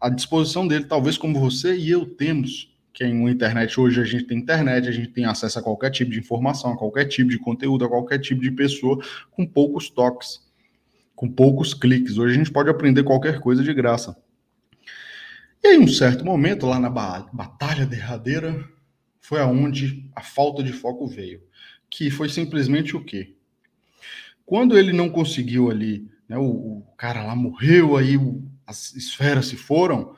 à 0.00 0.08
disposição 0.08 0.66
dele, 0.66 0.84
talvez 0.84 1.18
como 1.18 1.38
você 1.38 1.76
e 1.76 1.90
eu 1.90 2.06
temos 2.06 2.74
que 2.92 3.04
em 3.04 3.18
uma 3.18 3.30
internet 3.30 3.78
hoje 3.78 4.00
a 4.00 4.04
gente 4.04 4.24
tem 4.24 4.38
internet, 4.38 4.88
a 4.88 4.92
gente 4.92 5.08
tem 5.08 5.24
acesso 5.24 5.58
a 5.58 5.62
qualquer 5.62 5.90
tipo 5.90 6.10
de 6.10 6.18
informação, 6.18 6.72
a 6.72 6.76
qualquer 6.76 7.06
tipo 7.06 7.30
de 7.30 7.38
conteúdo, 7.38 7.84
a 7.84 7.88
qualquer 7.88 8.18
tipo 8.18 8.40
de 8.40 8.50
pessoa 8.50 8.98
com 9.30 9.46
poucos 9.46 9.88
toques, 9.88 10.40
com 11.14 11.30
poucos 11.30 11.72
cliques. 11.72 12.18
Hoje 12.18 12.34
a 12.34 12.38
gente 12.38 12.50
pode 12.50 12.68
aprender 12.68 13.02
qualquer 13.04 13.40
coisa 13.40 13.62
de 13.62 13.72
graça. 13.72 14.16
E 15.62 15.74
em 15.74 15.80
um 15.80 15.88
certo 15.88 16.24
momento, 16.24 16.66
lá 16.66 16.80
na 16.80 16.88
batalha 16.88 17.86
derradeira, 17.86 18.64
foi 19.20 19.40
aonde 19.40 20.10
a 20.16 20.22
falta 20.22 20.62
de 20.62 20.72
foco 20.72 21.06
veio, 21.06 21.42
que 21.88 22.10
foi 22.10 22.28
simplesmente 22.28 22.96
o 22.96 23.04
quê? 23.04 23.34
Quando 24.44 24.76
ele 24.76 24.92
não 24.92 25.08
conseguiu 25.08 25.70
ali, 25.70 26.10
né, 26.28 26.36
o, 26.36 26.44
o 26.44 26.82
cara 26.96 27.22
lá 27.22 27.36
morreu, 27.36 27.96
aí 27.96 28.16
o, 28.16 28.42
as 28.66 28.94
esferas 28.94 29.46
se 29.46 29.56
foram, 29.56 30.16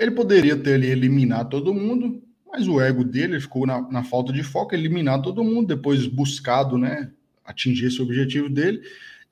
ele 0.00 0.12
poderia 0.12 0.56
ter 0.56 0.74
ali 0.74 0.86
eliminado 0.86 1.50
todo 1.50 1.74
mundo, 1.74 2.22
mas 2.50 2.66
o 2.66 2.80
ego 2.80 3.04
dele 3.04 3.38
ficou 3.38 3.66
na, 3.66 3.82
na 3.90 4.02
falta 4.02 4.32
de 4.32 4.42
foco, 4.42 4.74
eliminar 4.74 5.20
todo 5.20 5.44
mundo, 5.44 5.68
depois 5.68 6.06
buscado, 6.06 6.78
né, 6.78 7.10
atingir 7.44 7.88
esse 7.88 8.00
objetivo 8.00 8.48
dele, 8.48 8.80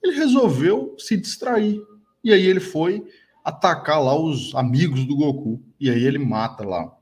ele 0.03 0.15
resolveu 0.15 0.95
se 0.99 1.17
distrair. 1.17 1.81
E 2.23 2.35
aí 2.35 2.47
ele 2.47 2.61
foi 2.61 3.03
atacar 3.43 4.03
lá 4.03 4.15
os 4.15 4.55
amigos 4.55 5.07
do 5.07 5.17
Goku. 5.17 5.63
E 5.81 5.89
aí 5.89 6.05
ele 6.05 6.19
mata 6.19 6.65
lá 6.65 6.95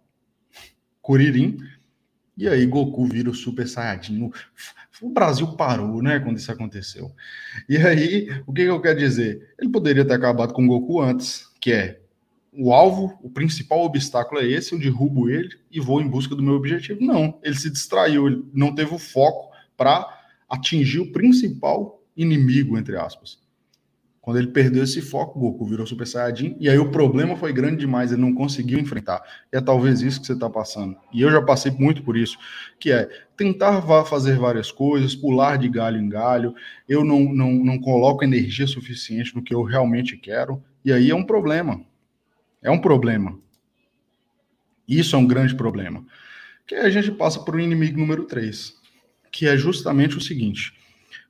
Kuririn. 1.03 1.59
E 2.39 2.49
aí 2.49 2.65
Goku 2.67 3.05
vira 3.07 3.31
o 3.31 3.35
Super 3.35 3.67
Saiyajin. 3.67 4.31
O 5.03 5.11
Brasil 5.11 5.57
parou, 5.57 6.01
né, 6.01 6.21
quando 6.21 6.39
isso 6.39 6.53
aconteceu. 6.53 7.11
E 7.69 7.77
aí, 7.77 8.29
o 8.47 8.53
que, 8.53 8.63
que 8.63 8.71
eu 8.71 8.81
quero 8.81 8.99
dizer? 8.99 9.55
Ele 9.59 9.71
poderia 9.71 10.05
ter 10.05 10.15
acabado 10.15 10.55
com 10.55 10.65
o 10.65 10.69
Goku 10.69 11.01
antes, 11.01 11.47
que 11.61 11.73
é 11.73 12.01
o 12.57 12.73
alvo, 12.73 13.19
o 13.23 13.29
principal 13.29 13.85
obstáculo 13.85 14.41
é 14.41 14.47
esse, 14.47 14.73
eu 14.73 14.79
derrubo 14.79 15.29
ele 15.29 15.51
e 15.71 15.79
vou 15.79 16.01
em 16.01 16.09
busca 16.09 16.35
do 16.35 16.43
meu 16.43 16.55
objetivo. 16.55 17.05
Não, 17.05 17.39
ele 17.43 17.55
se 17.55 17.71
distraiu, 17.71 18.27
ele 18.27 18.45
não 18.53 18.75
teve 18.75 18.95
o 18.95 18.99
foco 18.99 19.55
para 19.77 20.09
atingir 20.49 21.01
o 21.01 21.13
principal 21.13 22.03
inimigo, 22.17 22.79
entre 22.79 22.97
aspas. 22.97 23.39
Quando 24.27 24.39
ele 24.39 24.49
perdeu 24.49 24.83
esse 24.83 25.01
foco, 25.01 25.39
Goku 25.39 25.65
virou 25.65 25.87
Super 25.87 26.05
Saiyajin, 26.05 26.57
e 26.59 26.69
aí 26.69 26.77
o 26.79 26.91
problema 26.91 27.37
foi 27.37 27.53
grande 27.53 27.77
demais, 27.77 28.11
ele 28.11 28.21
não 28.21 28.35
conseguiu 28.35 28.77
enfrentar. 28.77 29.23
E 29.53 29.57
é 29.57 29.61
talvez 29.61 30.01
isso 30.03 30.21
que 30.21 30.27
você 30.27 30.33
está 30.33 30.51
passando. 30.51 30.97
E 31.13 31.23
eu 31.23 31.31
já 31.31 31.41
passei 31.41 31.71
muito 31.71 32.03
por 32.03 32.17
isso, 32.17 32.37
que 32.81 32.91
é 32.91 33.09
tentar 33.37 33.81
fazer 34.05 34.37
várias 34.37 34.73
coisas, 34.73 35.15
pular 35.15 35.57
de 35.57 35.69
galho 35.69 36.01
em 36.01 36.09
galho, 36.09 36.57
eu 36.89 37.05
não, 37.05 37.21
não, 37.21 37.53
não 37.53 37.79
coloco 37.79 38.25
energia 38.25 38.67
suficiente 38.67 39.33
no 39.33 39.43
que 39.43 39.55
eu 39.55 39.63
realmente 39.63 40.17
quero, 40.17 40.61
e 40.85 40.93
aí 40.93 41.09
é 41.09 41.15
um 41.15 41.23
problema. 41.25 41.81
É 42.67 42.71
um 42.71 42.81
problema. 42.81 43.39
Isso 44.89 45.15
é 45.15 45.19
um 45.21 45.27
grande 45.27 45.55
problema. 45.55 46.05
Que 46.67 46.75
a 46.75 46.91
gente 46.91 47.13
passa 47.13 47.39
por 47.39 47.55
um 47.55 47.61
inimigo 47.61 47.97
número 47.97 48.25
3, 48.25 48.75
que 49.31 49.47
é 49.47 49.57
justamente 49.57 50.17
o 50.17 50.21
seguinte. 50.21 50.73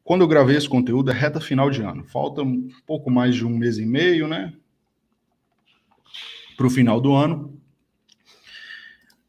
Quando 0.02 0.23
eu 0.23 0.28
gravei 0.28 0.57
esse 0.57 0.66
conteúdo, 0.66 1.11
é 1.11 1.14
reta 1.14 1.38
final 1.38 1.69
de 1.71 1.83
ano. 1.83 2.05
Falta 2.05 2.40
um 2.40 2.71
pouco 2.87 3.11
mais 3.11 3.35
de 3.35 3.45
um 3.45 3.55
mês 3.55 3.76
e 3.76 3.85
meio, 3.85 4.26
né? 4.26 4.55
Para 6.57 6.66
o 6.66 6.71
final 6.71 7.02
do 7.02 7.12
ano. 7.12 7.61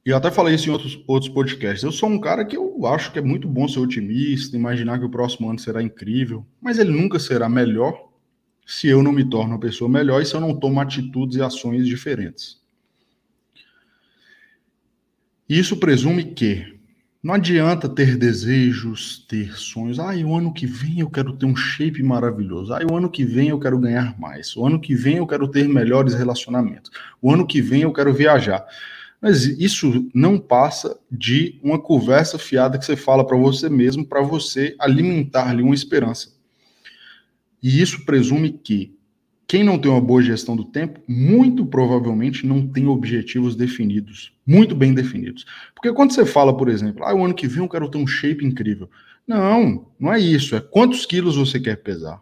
E 0.05 0.11
eu 0.11 0.15
até 0.15 0.31
falei 0.31 0.55
isso 0.55 0.69
em 0.69 0.71
outros, 0.71 1.03
outros 1.05 1.29
podcasts. 1.29 1.83
Eu 1.83 1.91
sou 1.91 2.07
um 2.07 2.21
cara 2.21 2.45
que 2.45 2.55
eu 2.55 2.85
acho 2.85 3.11
que 3.11 3.19
é 3.19 3.21
muito 3.21 3.49
bom 3.49 3.67
ser 3.67 3.79
otimista, 3.79 4.55
imaginar 4.55 4.97
que 4.97 5.03
o 5.03 5.11
próximo 5.11 5.49
ano 5.49 5.59
será 5.59 5.83
incrível, 5.83 6.47
mas 6.61 6.79
ele 6.79 6.91
nunca 6.91 7.19
será 7.19 7.49
melhor 7.49 8.06
se 8.67 8.89
eu 8.89 9.01
não 9.01 9.13
me 9.13 9.23
torno 9.23 9.53
uma 9.53 9.59
pessoa 9.59 9.89
melhor 9.89 10.21
e 10.21 10.25
se 10.25 10.35
eu 10.35 10.41
não 10.41 10.53
tomo 10.53 10.81
atitudes 10.81 11.37
e 11.37 11.41
ações 11.41 11.87
diferentes. 11.87 12.61
Isso 15.47 15.77
presume 15.77 16.25
que 16.33 16.77
não 17.23 17.33
adianta 17.33 17.87
ter 17.87 18.17
desejos, 18.17 19.25
ter 19.27 19.57
sonhos. 19.57 19.99
Ah, 19.99 20.13
o 20.13 20.35
ano 20.35 20.53
que 20.53 20.67
vem 20.67 20.99
eu 20.99 21.09
quero 21.09 21.31
ter 21.33 21.45
um 21.45 21.55
shape 21.55 22.03
maravilhoso. 22.03 22.73
Ah, 22.73 22.79
o 22.91 22.95
ano 22.95 23.09
que 23.09 23.23
vem 23.23 23.47
eu 23.47 23.59
quero 23.59 23.79
ganhar 23.79 24.19
mais. 24.19 24.55
O 24.57 24.65
ano 24.65 24.79
que 24.79 24.93
vem 24.93 25.15
eu 25.15 25.25
quero 25.25 25.47
ter 25.47 25.67
melhores 25.69 26.13
relacionamentos. 26.13 26.91
O 27.21 27.31
ano 27.31 27.47
que 27.47 27.61
vem 27.61 27.83
eu 27.83 27.93
quero 27.93 28.13
viajar. 28.13 28.65
Mas 29.21 29.45
isso 29.45 30.09
não 30.13 30.37
passa 30.37 30.99
de 31.09 31.57
uma 31.63 31.79
conversa 31.79 32.37
fiada 32.37 32.77
que 32.77 32.85
você 32.85 32.97
fala 32.97 33.25
para 33.25 33.37
você 33.37 33.69
mesmo, 33.69 34.05
para 34.05 34.21
você 34.21 34.75
alimentar-lhe 34.77 35.63
uma 35.63 35.73
esperança. 35.73 36.36
E 37.61 37.81
isso 37.81 38.05
presume 38.05 38.51
que 38.51 38.97
quem 39.47 39.63
não 39.63 39.79
tem 39.79 39.89
uma 39.89 40.01
boa 40.01 40.21
gestão 40.21 40.57
do 40.57 40.65
tempo, 40.65 40.99
muito 41.07 41.65
provavelmente 41.65 42.45
não 42.45 42.67
tem 42.67 42.85
objetivos 42.85 43.55
definidos, 43.55 44.33
muito 44.45 44.75
bem 44.75 44.93
definidos. 44.93 45.45
Porque 45.73 45.93
quando 45.93 46.11
você 46.11 46.25
fala, 46.25 46.55
por 46.55 46.67
exemplo, 46.67 47.05
ah, 47.05 47.15
o 47.15 47.23
ano 47.23 47.33
que 47.33 47.47
vem 47.47 47.63
eu 47.63 47.69
quero 47.69 47.89
ter 47.89 47.97
um 47.97 48.05
shape 48.05 48.45
incrível. 48.45 48.89
Não, 49.25 49.89
não 49.97 50.13
é 50.13 50.19
isso. 50.19 50.55
É 50.55 50.59
quantos 50.59 51.05
quilos 51.05 51.37
você 51.37 51.59
quer 51.59 51.77
pesar. 51.77 52.21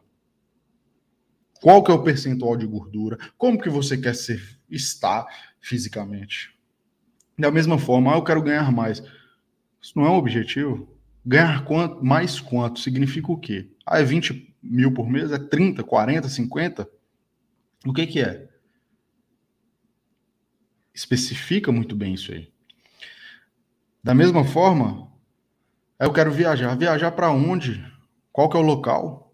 Qual 1.62 1.84
que 1.84 1.90
é 1.90 1.96
o 1.96 2.04
percentual 2.04 2.56
de 2.56 2.68
gordura? 2.68 3.18
Como 3.40 3.60
que 3.60 3.70
você 3.70 3.98
quer 3.98 4.14
ser, 4.14 4.40
estar 4.70 5.26
fisicamente? 5.60 6.54
Da 7.38 7.50
mesma 7.50 7.80
forma, 7.80 8.14
ah, 8.14 8.18
eu 8.18 8.24
quero 8.24 8.44
ganhar 8.44 8.72
mais. 8.72 9.02
Isso 9.82 9.94
não 9.96 10.06
é 10.06 10.10
um 10.10 10.18
objetivo. 10.18 10.88
Ganhar 11.26 11.66
quanto, 11.66 12.06
mais 12.06 12.40
quanto 12.40 12.80
significa 12.80 13.32
o 13.32 13.38
quê? 13.38 13.68
Ah, 13.84 14.00
é 14.00 14.04
20 14.04 14.55
mil 14.66 14.94
por 14.94 15.10
mês? 15.10 15.32
É 15.32 15.38
30, 15.38 15.84
40, 15.84 16.28
50? 16.28 16.90
O 17.86 17.94
que, 17.94 18.08
que 18.08 18.22
é? 18.22 18.50
Especifica 20.94 21.72
muito 21.72 21.96
bem 21.96 22.14
isso 22.14 22.32
aí. 22.32 22.52
Da 24.04 24.14
mesma 24.14 24.44
forma, 24.44 25.12
eu 26.00 26.12
quero 26.12 26.32
viajar. 26.32 26.76
Viajar 26.76 27.12
para 27.12 27.32
onde? 27.32 27.84
Qual 28.32 28.50
que 28.50 28.58
é 28.58 28.60
o 28.60 28.64
local? 28.64 29.34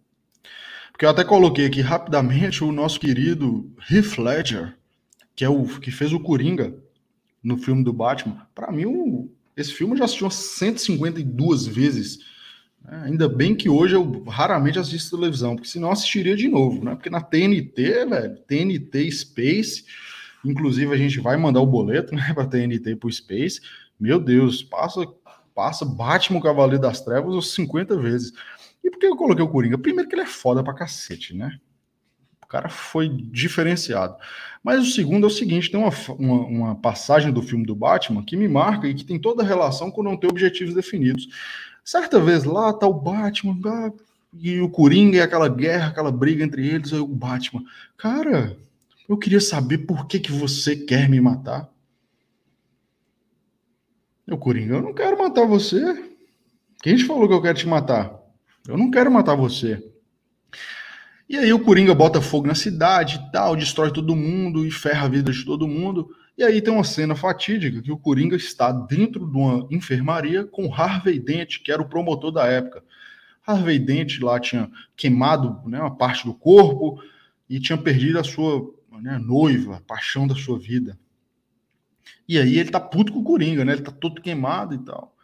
Porque 0.91 1.05
eu 1.05 1.09
até 1.09 1.23
coloquei 1.23 1.65
aqui 1.65 1.81
rapidamente 1.81 2.63
o 2.63 2.71
nosso 2.71 2.99
querido 2.99 3.73
Heath 3.89 4.17
Ledger, 4.17 4.77
que 5.35 5.43
é 5.43 5.49
o 5.49 5.65
que 5.65 5.91
fez 5.91 6.13
o 6.13 6.19
Coringa 6.19 6.75
no 7.43 7.57
filme 7.57 7.83
do 7.83 7.91
Batman. 7.91 8.47
Para 8.53 8.71
mim, 8.71 8.85
o, 8.85 9.31
esse 9.57 9.73
filme 9.73 9.93
eu 9.93 9.97
já 9.97 10.05
assistiu 10.05 10.29
152 10.29 11.65
vezes 11.65 12.19
ainda 12.85 13.29
bem 13.29 13.55
que 13.55 13.69
hoje 13.69 13.95
eu 13.95 14.23
raramente 14.23 14.79
assisto 14.79 15.17
televisão, 15.17 15.55
porque 15.55 15.69
senão 15.69 15.91
assistiria 15.91 16.35
de 16.35 16.47
novo, 16.47 16.83
né? 16.83 16.95
Porque 16.95 17.09
na 17.09 17.21
TNT, 17.21 18.05
velho, 18.05 18.37
TNT 18.47 19.11
Space, 19.11 19.85
inclusive 20.43 20.93
a 20.93 20.97
gente 20.97 21.19
vai 21.19 21.37
mandar 21.37 21.61
o 21.61 21.67
boleto, 21.67 22.13
né, 22.15 22.33
para 22.33 22.47
TNT 22.47 22.95
pro 22.95 23.11
Space. 23.11 23.61
Meu 23.99 24.19
Deus, 24.19 24.63
passa 24.63 25.05
passa 25.53 25.85
Batman 25.85 26.39
o 26.39 26.41
Cavaleiro 26.41 26.81
das 26.81 27.01
Trevas 27.01 27.35
uns 27.35 27.53
50 27.53 27.97
vezes. 27.97 28.31
E 28.83 28.89
por 28.89 28.99
que 28.99 29.05
eu 29.05 29.17
coloquei 29.17 29.43
o 29.43 29.49
Coringa? 29.49 29.77
Primeiro 29.77 30.09
que 30.09 30.15
ele 30.15 30.23
é 30.23 30.27
foda 30.27 30.63
pra 30.63 30.73
cacete, 30.73 31.35
né? 31.35 31.59
cara 32.51 32.67
foi 32.67 33.07
diferenciado. 33.07 34.17
Mas 34.61 34.81
o 34.81 34.91
segundo 34.91 35.23
é 35.23 35.27
o 35.27 35.31
seguinte: 35.31 35.71
tem 35.71 35.79
uma, 35.79 35.91
uma, 36.19 36.45
uma, 36.45 36.75
passagem 36.75 37.31
do 37.31 37.41
filme 37.41 37.65
do 37.65 37.73
Batman 37.73 38.23
que 38.23 38.35
me 38.35 38.47
marca 38.47 38.87
e 38.87 38.93
que 38.93 39.05
tem 39.05 39.17
toda 39.17 39.41
relação 39.41 39.89
com 39.89 40.03
não 40.03 40.17
ter 40.17 40.27
objetivos 40.27 40.75
definidos. 40.75 41.27
Certa 41.83 42.19
vez 42.19 42.43
lá 42.43 42.71
tá 42.73 42.87
o 42.87 42.93
Batman 42.93 43.59
ah, 43.65 43.91
e 44.33 44.59
o 44.61 44.69
Coringa 44.69 45.17
e 45.17 45.21
aquela 45.21 45.49
guerra, 45.49 45.87
aquela 45.87 46.11
briga 46.11 46.43
entre 46.43 46.67
eles, 46.67 46.91
o 46.91 47.07
Batman. 47.07 47.63
Cara, 47.97 48.57
eu 49.09 49.17
queria 49.17 49.41
saber 49.41 49.79
por 49.79 50.07
que, 50.07 50.19
que 50.19 50.31
você 50.31 50.75
quer 50.75 51.09
me 51.09 51.19
matar. 51.19 51.69
O 54.29 54.37
Coringa, 54.37 54.75
eu 54.75 54.81
não 54.81 54.93
quero 54.93 55.17
matar 55.17 55.45
você. 55.45 56.11
Quem 56.81 56.95
te 56.95 57.03
falou 57.03 57.27
que 57.27 57.33
eu 57.33 57.41
quero 57.41 57.57
te 57.57 57.67
matar? 57.67 58.17
Eu 58.67 58.77
não 58.77 58.89
quero 58.89 59.11
matar 59.11 59.35
você. 59.35 59.83
E 61.27 61.37
aí 61.37 61.51
o 61.51 61.63
Coringa 61.63 61.95
bota 61.95 62.21
fogo 62.21 62.47
na 62.47 62.55
cidade 62.55 63.15
e 63.15 63.31
tal, 63.31 63.55
destrói 63.55 63.91
todo 63.91 64.15
mundo 64.15 64.65
e 64.65 64.71
ferra 64.71 65.05
a 65.05 65.09
vida 65.09 65.31
de 65.31 65.45
todo 65.45 65.67
mundo. 65.67 66.09
E 66.41 66.43
aí 66.43 66.59
tem 66.59 66.73
uma 66.73 66.83
cena 66.83 67.15
fatídica 67.15 67.83
que 67.83 67.91
o 67.91 67.97
Coringa 67.99 68.35
está 68.35 68.71
dentro 68.71 69.27
de 69.27 69.37
uma 69.37 69.67
enfermaria 69.69 70.43
com 70.43 70.73
Harvey 70.73 71.19
Dent, 71.19 71.59
que 71.63 71.71
era 71.71 71.79
o 71.79 71.87
promotor 71.87 72.31
da 72.31 72.47
época. 72.47 72.83
Harvey 73.45 73.77
Dent 73.77 74.19
lá 74.21 74.39
tinha 74.39 74.67
queimado 74.97 75.61
né, 75.69 75.79
uma 75.79 75.95
parte 75.95 76.25
do 76.25 76.33
corpo 76.33 76.99
e 77.47 77.59
tinha 77.59 77.77
perdido 77.77 78.17
a 78.17 78.23
sua 78.23 78.73
né, 79.03 79.19
noiva, 79.19 79.75
a 79.75 79.81
paixão 79.81 80.25
da 80.25 80.33
sua 80.33 80.57
vida. 80.57 80.97
E 82.27 82.39
aí 82.39 82.57
ele 82.57 82.71
tá 82.71 82.79
puto 82.79 83.13
com 83.13 83.19
o 83.19 83.23
Coringa, 83.23 83.63
né? 83.63 83.73
Ele 83.73 83.83
tá 83.83 83.91
todo 83.91 84.19
queimado 84.19 84.73
e 84.73 84.79
tal. 84.79 85.15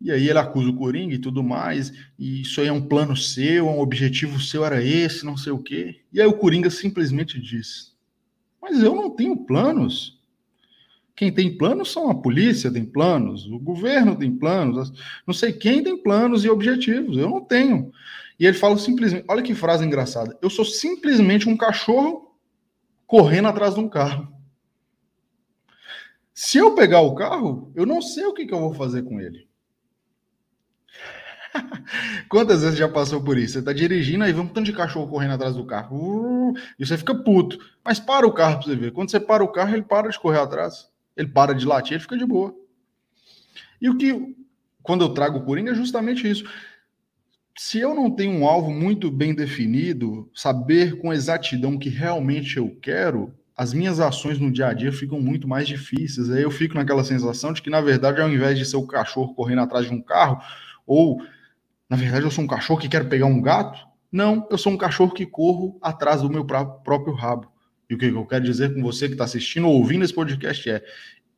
E 0.00 0.12
aí 0.12 0.28
ele 0.28 0.38
acusa 0.38 0.70
o 0.70 0.76
Coringa 0.76 1.16
e 1.16 1.18
tudo 1.18 1.42
mais, 1.42 1.92
e 2.16 2.42
isso 2.42 2.60
aí 2.60 2.68
é 2.68 2.72
um 2.72 2.86
plano 2.86 3.16
seu, 3.16 3.66
um 3.66 3.80
objetivo 3.80 4.40
seu 4.40 4.64
era 4.64 4.80
esse, 4.80 5.26
não 5.26 5.36
sei 5.36 5.50
o 5.50 5.58
quê. 5.58 6.02
E 6.12 6.20
aí 6.20 6.28
o 6.28 6.38
Coringa 6.38 6.70
simplesmente 6.70 7.40
diz: 7.40 7.92
Mas 8.62 8.80
eu 8.80 8.94
não 8.94 9.10
tenho 9.10 9.36
planos. 9.36 10.22
Quem 11.16 11.32
tem 11.32 11.56
planos 11.56 11.92
são 11.92 12.10
a 12.10 12.14
polícia, 12.14 12.72
tem 12.72 12.84
planos, 12.84 13.46
o 13.46 13.58
governo 13.58 14.16
tem 14.16 14.36
planos, 14.36 14.92
não 15.26 15.32
sei 15.32 15.52
quem 15.52 15.82
tem 15.82 15.96
planos 15.96 16.44
e 16.44 16.50
objetivos, 16.50 17.16
eu 17.16 17.30
não 17.30 17.40
tenho. 17.40 17.92
E 18.38 18.46
ele 18.46 18.56
fala 18.56 18.76
simplesmente: 18.76 19.24
olha 19.28 19.42
que 19.42 19.54
frase 19.54 19.84
engraçada, 19.84 20.36
eu 20.42 20.50
sou 20.50 20.64
simplesmente 20.64 21.48
um 21.48 21.56
cachorro 21.56 22.36
correndo 23.06 23.48
atrás 23.48 23.74
de 23.74 23.80
um 23.80 23.88
carro. 23.88 24.34
Se 26.32 26.58
eu 26.58 26.74
pegar 26.74 27.00
o 27.00 27.14
carro, 27.14 27.70
eu 27.76 27.86
não 27.86 28.02
sei 28.02 28.26
o 28.26 28.34
que, 28.34 28.44
que 28.44 28.52
eu 28.52 28.58
vou 28.58 28.74
fazer 28.74 29.04
com 29.04 29.20
ele. 29.20 29.46
Quantas 32.28 32.62
vezes 32.62 32.76
já 32.76 32.88
passou 32.88 33.22
por 33.22 33.38
isso? 33.38 33.54
Você 33.54 33.62
tá 33.62 33.72
dirigindo, 33.72 34.24
aí 34.24 34.32
vem 34.32 34.42
um 34.42 34.48
tanto 34.48 34.66
de 34.66 34.72
cachorro 34.72 35.06
correndo 35.06 35.34
atrás 35.34 35.54
do 35.54 35.64
carro. 35.64 35.96
Uh, 36.50 36.54
e 36.76 36.84
você 36.84 36.98
fica 36.98 37.14
puto. 37.14 37.56
Mas 37.84 38.00
para 38.00 38.26
o 38.26 38.32
carro 38.32 38.56
pra 38.56 38.66
você 38.66 38.74
ver. 38.74 38.92
Quando 38.92 39.12
você 39.12 39.20
para 39.20 39.44
o 39.44 39.52
carro, 39.52 39.74
ele 39.74 39.84
para 39.84 40.08
de 40.08 40.18
correr 40.18 40.40
atrás. 40.40 40.92
Ele 41.16 41.28
para 41.28 41.54
de 41.54 41.66
latir, 41.66 41.94
ele 41.94 42.02
fica 42.02 42.16
de 42.16 42.26
boa. 42.26 42.54
E 43.80 43.88
o 43.88 43.96
que, 43.96 44.34
quando 44.82 45.04
eu 45.04 45.14
trago 45.14 45.38
o 45.38 45.44
Coringa, 45.44 45.72
é 45.72 45.74
justamente 45.74 46.28
isso. 46.28 46.44
Se 47.56 47.78
eu 47.78 47.94
não 47.94 48.10
tenho 48.10 48.32
um 48.32 48.46
alvo 48.46 48.70
muito 48.70 49.10
bem 49.10 49.34
definido, 49.34 50.28
saber 50.34 50.98
com 50.98 51.12
exatidão 51.12 51.74
o 51.74 51.78
que 51.78 51.88
realmente 51.88 52.56
eu 52.56 52.76
quero, 52.82 53.32
as 53.56 53.72
minhas 53.72 54.00
ações 54.00 54.38
no 54.38 54.50
dia 54.50 54.66
a 54.66 54.74
dia 54.74 54.90
ficam 54.90 55.20
muito 55.20 55.46
mais 55.46 55.68
difíceis. 55.68 56.30
Aí 56.30 56.42
eu 56.42 56.50
fico 56.50 56.74
naquela 56.74 57.04
sensação 57.04 57.52
de 57.52 57.62
que, 57.62 57.70
na 57.70 57.80
verdade, 57.80 58.20
ao 58.20 58.28
invés 58.28 58.58
de 58.58 58.64
ser 58.64 58.76
o 58.76 58.86
cachorro 58.86 59.34
correndo 59.34 59.60
atrás 59.60 59.86
de 59.86 59.94
um 59.94 60.02
carro, 60.02 60.40
ou 60.86 61.22
na 61.88 61.96
verdade 61.96 62.24
eu 62.24 62.30
sou 62.30 62.42
um 62.42 62.48
cachorro 62.48 62.80
que 62.80 62.88
quero 62.88 63.08
pegar 63.08 63.26
um 63.26 63.40
gato, 63.40 63.86
não, 64.10 64.46
eu 64.50 64.58
sou 64.58 64.72
um 64.72 64.76
cachorro 64.76 65.12
que 65.12 65.26
corro 65.26 65.78
atrás 65.80 66.22
do 66.22 66.30
meu 66.30 66.44
próprio 66.44 67.14
rabo. 67.14 67.53
E 67.88 67.94
o 67.94 67.98
que 67.98 68.06
eu 68.06 68.26
quero 68.26 68.44
dizer 68.44 68.74
com 68.74 68.82
você 68.82 69.06
que 69.06 69.14
está 69.14 69.24
assistindo 69.24 69.68
ou 69.68 69.74
ouvindo 69.74 70.04
esse 70.04 70.14
podcast 70.14 70.68
é: 70.70 70.84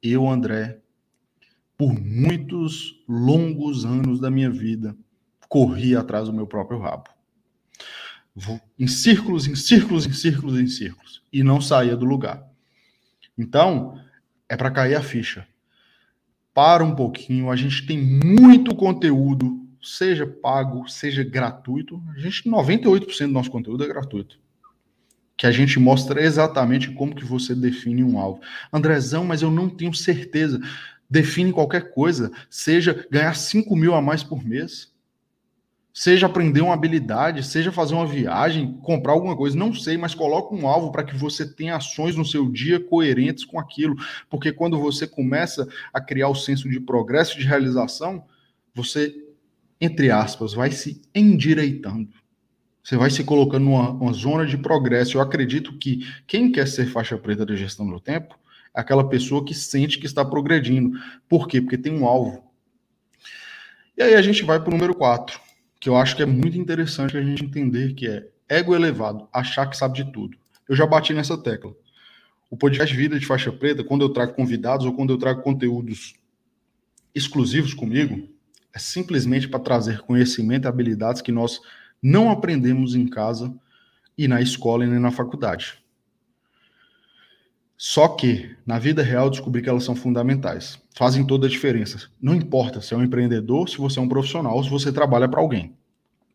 eu, 0.03 0.29
André, 0.29 0.79
por 1.77 1.93
muitos 1.93 3.03
longos 3.09 3.85
anos 3.85 4.21
da 4.21 4.31
minha 4.31 4.51
vida, 4.51 4.97
corri 5.49 5.95
atrás 5.97 6.27
do 6.27 6.33
meu 6.33 6.47
próprio 6.47 6.79
rabo 6.79 7.17
em 8.79 8.87
círculos, 8.87 9.47
em 9.47 9.55
círculos, 9.55 10.07
em 10.07 10.13
círculos, 10.13 10.61
em 10.61 10.67
círculos, 10.67 11.23
e 11.33 11.43
não 11.43 11.61
saía 11.61 11.97
do 11.97 12.05
lugar. 12.05 12.47
Então, 13.37 13.99
é 14.49 14.57
para 14.57 14.71
cair 14.71 14.95
a 14.95 15.03
ficha. 15.03 15.47
Para 16.53 16.85
um 16.85 16.95
pouquinho, 16.95 17.51
a 17.51 17.57
gente 17.57 17.87
tem 17.87 17.99
muito 17.99 18.75
conteúdo, 18.75 19.67
seja 19.83 20.27
pago, 20.27 20.89
seja 20.89 21.23
gratuito. 21.23 22.03
A 22.15 22.19
gente 22.19 22.49
98% 22.49 23.27
do 23.27 23.33
nosso 23.33 23.51
conteúdo 23.51 23.85
é 23.85 23.89
gratuito. 23.89 24.39
Que 25.37 25.47
a 25.47 25.53
gente 25.53 25.79
mostra 25.79 26.23
exatamente 26.23 26.91
como 26.93 27.15
que 27.15 27.25
você 27.25 27.55
define 27.55 28.03
um 28.03 28.19
alvo. 28.19 28.41
Andrezão, 28.73 29.25
mas 29.25 29.43
eu 29.43 29.51
não 29.51 29.69
tenho 29.69 29.93
certeza. 29.93 30.61
Define 31.09 31.53
qualquer 31.53 31.93
coisa, 31.93 32.33
seja 32.51 33.07
ganhar 33.11 33.35
5 33.35 33.77
mil 33.77 33.95
a 33.95 34.03
mais 34.03 34.23
por 34.23 34.45
mês 34.45 34.97
seja 35.97 36.27
aprender 36.27 36.61
uma 36.61 36.75
habilidade, 36.75 37.43
seja 37.43 37.73
fazer 37.73 37.95
uma 37.95 38.07
viagem, 38.07 38.75
comprar 38.83 39.15
alguma 39.15 39.35
coisa, 39.35 39.57
não 39.57 39.73
sei, 39.73 39.97
mas 39.97 40.15
coloca 40.15 40.55
um 40.55 40.69
alvo 40.69 40.93
para 40.93 41.03
que 41.03 41.17
você 41.17 41.51
tenha 41.51 41.75
ações 41.75 42.15
no 42.15 42.25
seu 42.25 42.51
dia 42.51 42.79
coerentes 42.79 43.47
com 43.47 43.59
aquilo, 43.59 43.97
porque 44.29 44.53
quando 44.53 44.79
você 44.79 45.07
começa 45.07 45.67
a 45.95 45.99
criar 45.99 46.29
o 46.29 46.35
senso 46.35 46.69
de 46.69 46.79
progresso, 46.79 47.39
de 47.39 47.47
realização, 47.47 48.23
você, 48.75 49.17
entre 49.81 50.11
aspas, 50.11 50.53
vai 50.53 50.71
se 50.71 51.01
endireitando. 51.15 52.11
Você 52.87 52.97
vai 52.97 53.11
se 53.11 53.25
colocando 53.25 53.65
numa, 53.65 54.13
zona 54.13 54.47
de 54.47 54.57
progresso. 54.57 55.17
Eu 55.17 55.21
acredito 55.21 55.77
que 55.77 56.07
quem 56.25 56.53
quer 56.53 56.69
ser 56.69 56.87
faixa 56.87 57.19
preta 57.19 57.45
da 57.45 57.57
gestão 57.57 57.85
do 57.85 57.99
tempo 57.99 58.39
é 58.73 58.81
aquela 58.81 59.09
pessoa 59.09 59.45
que 59.45 59.53
sente 59.53 59.99
que 59.99 60.07
está 60.07 60.25
progredindo. 60.25 60.97
Por 61.29 61.49
quê? 61.49 61.61
Porque 61.61 61.77
tem 61.77 61.93
um 61.93 62.07
alvo. 62.07 62.45
E 63.99 64.03
aí 64.05 64.15
a 64.15 64.23
gente 64.23 64.45
vai 64.45 64.61
para 64.61 64.69
o 64.69 64.73
número 64.73 64.95
4 64.95 65.41
que 65.81 65.89
eu 65.89 65.97
acho 65.97 66.15
que 66.15 66.23
é 66.23 66.27
muito 66.27 66.57
interessante 66.57 67.17
a 67.17 67.23
gente 67.23 67.45
entender 67.45 67.93
que 67.93 68.07
é 68.07 68.29
ego 68.49 68.73
elevado, 68.73 69.29
achar 69.33 69.67
que 69.67 69.77
sabe 69.77 70.05
de 70.05 70.13
tudo. 70.13 70.39
Eu 70.69 70.77
já 70.77 70.87
bati 70.87 71.13
nessa 71.13 71.37
tecla. 71.37 71.75
O 72.49 72.57
podcast 72.57 72.95
Vida 72.95 73.19
de 73.19 73.27
Faixa 73.27 73.51
Preta, 73.51 73.83
quando 73.83 74.03
eu 74.03 74.11
trago 74.11 74.33
convidados 74.33 74.87
ou 74.87 74.93
quando 74.93 75.13
eu 75.13 75.19
trago 75.19 75.43
conteúdos 75.43 76.15
exclusivos 77.13 77.75
comigo, 77.75 78.29
é 78.73 78.79
simplesmente 78.79 79.49
para 79.49 79.59
trazer 79.59 80.03
conhecimento 80.03 80.67
e 80.67 80.69
habilidades 80.69 81.21
que 81.21 81.33
nós 81.33 81.61
não 82.03 82.31
aprendemos 82.31 82.95
em 82.95 83.07
casa 83.07 83.55
e 84.17 84.27
na 84.27 84.41
escola 84.41 84.85
e 84.85 84.89
nem 84.89 84.99
na 84.99 85.11
faculdade. 85.11 85.79
Só 87.77 88.09
que, 88.09 88.57
na 88.65 88.79
vida 88.79 89.03
real, 89.03 89.29
descobri 89.29 89.61
que 89.61 89.69
elas 89.69 89.85
são 89.85 89.95
fundamentais. 89.95 90.81
Fazem 90.97 91.27
toda 91.27 91.47
a 91.47 91.51
diferença. 91.51 92.09
Não 92.21 92.35
importa 92.35 92.81
se 92.81 92.95
é 92.95 92.97
um 92.97 93.05
empreendedor, 93.05 93.69
se 93.69 93.77
você 93.77 93.99
é 93.99 94.03
um 94.03 94.09
profissional, 94.09 94.63
se 94.65 94.71
você 94.71 94.91
trabalha 94.91 95.29
para 95.29 95.41
alguém. 95.41 95.77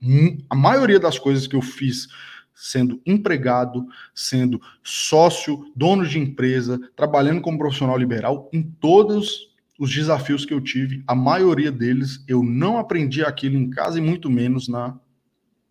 Hum, 0.02 0.38
a 0.50 0.56
maioria 0.56 1.00
das 1.00 1.18
coisas 1.18 1.48
que 1.48 1.56
eu 1.56 1.62
fiz 1.62 2.08
sendo 2.54 3.02
empregado, 3.06 3.88
sendo 4.14 4.62
sócio, 4.84 5.72
dono 5.76 6.06
de 6.06 6.20
empresa, 6.20 6.80
trabalhando 6.96 7.42
como 7.42 7.58
profissional 7.58 7.98
liberal, 7.98 8.50
em 8.54 8.62
todos 8.62 9.50
os 9.80 9.92
desafios 9.92 10.46
que 10.46 10.54
eu 10.54 10.62
tive, 10.62 11.04
a 11.08 11.16
maioria 11.16 11.72
deles 11.72 12.24
eu 12.28 12.44
não 12.44 12.78
aprendi 12.78 13.24
aquilo 13.24 13.58
em 13.58 13.70
casa 13.70 13.98
e 13.98 14.02
muito 14.02 14.30
menos 14.30 14.68
na 14.68 15.00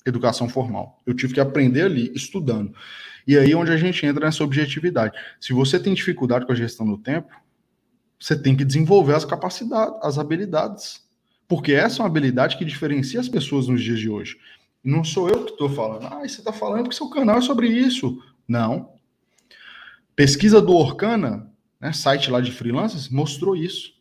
educação 0.07 0.49
formal. 0.49 1.01
Eu 1.07 1.15
tive 1.15 1.35
que 1.35 1.41
aprender 1.41 1.83
ali, 1.83 2.13
estudando. 2.15 2.75
E 3.27 3.37
aí 3.37 3.53
é 3.53 3.57
onde 3.57 3.71
a 3.71 3.77
gente 3.77 4.05
entra 4.05 4.27
nessa 4.27 4.43
objetividade. 4.43 5.17
Se 5.41 5.53
você 5.53 5.79
tem 5.79 5.95
dificuldade 5.95 6.47
com 6.47 6.53
a 6.53 6.57
gestão 6.57 6.87
do 6.87 6.99
tempo, 6.99 7.29
você 8.19 8.41
tem 8.41 8.57
que 8.57 8.65
desenvolver 8.65 9.15
as 9.15 9.25
capacidades, 9.25 9.95
as 10.03 10.19
habilidades. 10.19 11.03
Porque 11.49 11.73
essa 11.73 11.99
é 11.99 12.03
uma 12.03 12.09
habilidade 12.09 12.57
que 12.57 12.65
diferencia 12.65 13.21
as 13.21 13.29
pessoas 13.29 13.67
nos 13.67 13.83
dias 13.83 13.99
de 13.99 14.09
hoje. 14.09 14.39
Não 14.83 15.05
sou 15.05 15.29
eu 15.29 15.45
que 15.45 15.53
estou 15.53 15.69
falando. 15.69 16.07
Ah, 16.07 16.21
você 16.21 16.41
está 16.41 16.53
falando 16.53 16.89
que 16.89 16.95
seu 16.95 17.09
canal 17.11 17.39
é 17.39 17.43
sobre 17.43 17.69
isso. 17.69 18.23
Não. 18.47 18.93
Pesquisa 20.15 20.61
do 20.61 20.75
Orkana, 20.75 21.51
né, 21.81 21.93
site 21.93 22.31
lá 22.31 22.41
de 22.41 22.53
freelancers, 22.53 23.09
mostrou 23.09 23.57
isso. 23.57 23.95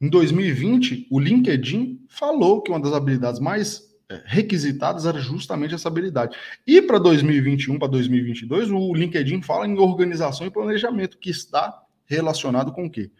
Em 0.00 0.08
2020, 0.08 1.06
o 1.10 1.18
LinkedIn 1.18 2.04
falou 2.08 2.60
que 2.60 2.70
uma 2.70 2.80
das 2.80 2.92
habilidades 2.92 3.40
mais 3.40 3.93
requisitadas 4.24 5.06
era 5.06 5.18
justamente 5.18 5.74
essa 5.74 5.88
habilidade. 5.88 6.36
E 6.66 6.82
para 6.82 6.98
2021, 6.98 7.78
para 7.78 7.88
2022, 7.88 8.70
o 8.70 8.94
LinkedIn 8.94 9.42
fala 9.42 9.66
em 9.66 9.78
organização 9.78 10.46
e 10.46 10.50
planejamento, 10.50 11.18
que 11.18 11.30
está 11.30 11.82
relacionado 12.06 12.72
com 12.72 12.86
o 12.86 12.90
quê? 12.90 13.10